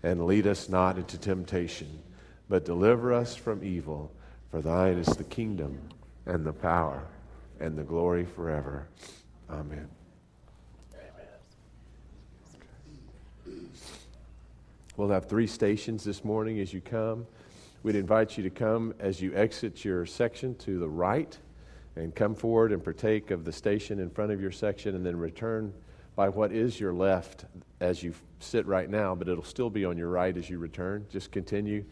And 0.03 0.27
lead 0.27 0.47
us 0.47 0.69
not 0.69 0.99
into 0.99 1.17
temptation, 1.17 2.03
but 2.51 2.67
deliver 2.67 3.15
us 3.15 3.35
from 3.35 3.65
evil. 3.65 4.13
For 4.57 4.63
thine 4.63 4.97
is 4.97 5.09
the 5.09 5.25
kingdom 5.25 5.79
and 6.25 6.43
the 6.43 6.53
power 6.55 7.05
and 7.61 7.77
the 7.77 7.83
glory 7.83 8.25
forever. 8.25 8.89
Amen. 9.51 9.87
We'll 14.97 15.11
have 15.11 15.27
three 15.29 15.47
stations 15.47 16.05
this 16.05 16.25
morning 16.25 16.59
as 16.61 16.73
you 16.73 16.81
come. 16.81 17.27
We'd 17.83 17.97
invite 17.97 18.39
you 18.39 18.45
to 18.45 18.49
come 18.49 18.95
as 18.99 19.21
you 19.21 19.35
exit 19.35 19.85
your 19.85 20.07
section 20.07 20.55
to 20.55 20.79
the 20.79 20.89
right 20.89 21.39
and 21.95 22.15
come 22.15 22.35
forward 22.35 22.73
and 22.73 22.83
partake 22.83 23.31
of 23.31 23.45
the 23.45 23.53
station 23.53 24.01
in 24.01 24.09
front 24.09 24.33
of 24.33 24.41
your 24.41 24.53
section 24.53 24.95
and 24.95 25.05
then 25.05 25.17
return 25.17 25.75
by 26.15 26.31
what 26.31 26.51
is 26.51 26.81
your 26.81 26.95
left 26.95 27.45
as 27.81 28.03
you 28.03 28.15
sit 28.41 28.65
right 28.65 28.89
now, 28.89 29.15
but 29.15 29.29
it'll 29.29 29.45
still 29.45 29.69
be 29.69 29.85
on 29.85 29.99
your 29.99 30.09
right 30.09 30.35
as 30.35 30.49
you 30.49 30.59
return. 30.59 31.05
Just 31.11 31.31
continue 31.31 31.85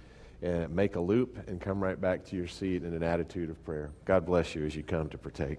and 0.44 0.74
make 0.74 0.96
a 0.96 1.00
loop 1.00 1.38
and 1.48 1.58
come 1.58 1.82
right 1.82 1.98
back 1.98 2.22
to 2.26 2.36
your 2.36 2.46
seat 2.46 2.84
in 2.84 2.92
an 2.92 3.02
attitude 3.02 3.48
of 3.48 3.64
prayer. 3.64 3.90
God 4.04 4.26
bless 4.26 4.54
you 4.54 4.66
as 4.66 4.76
you 4.76 4.82
come 4.82 5.08
to 5.08 5.16
partake. 5.16 5.58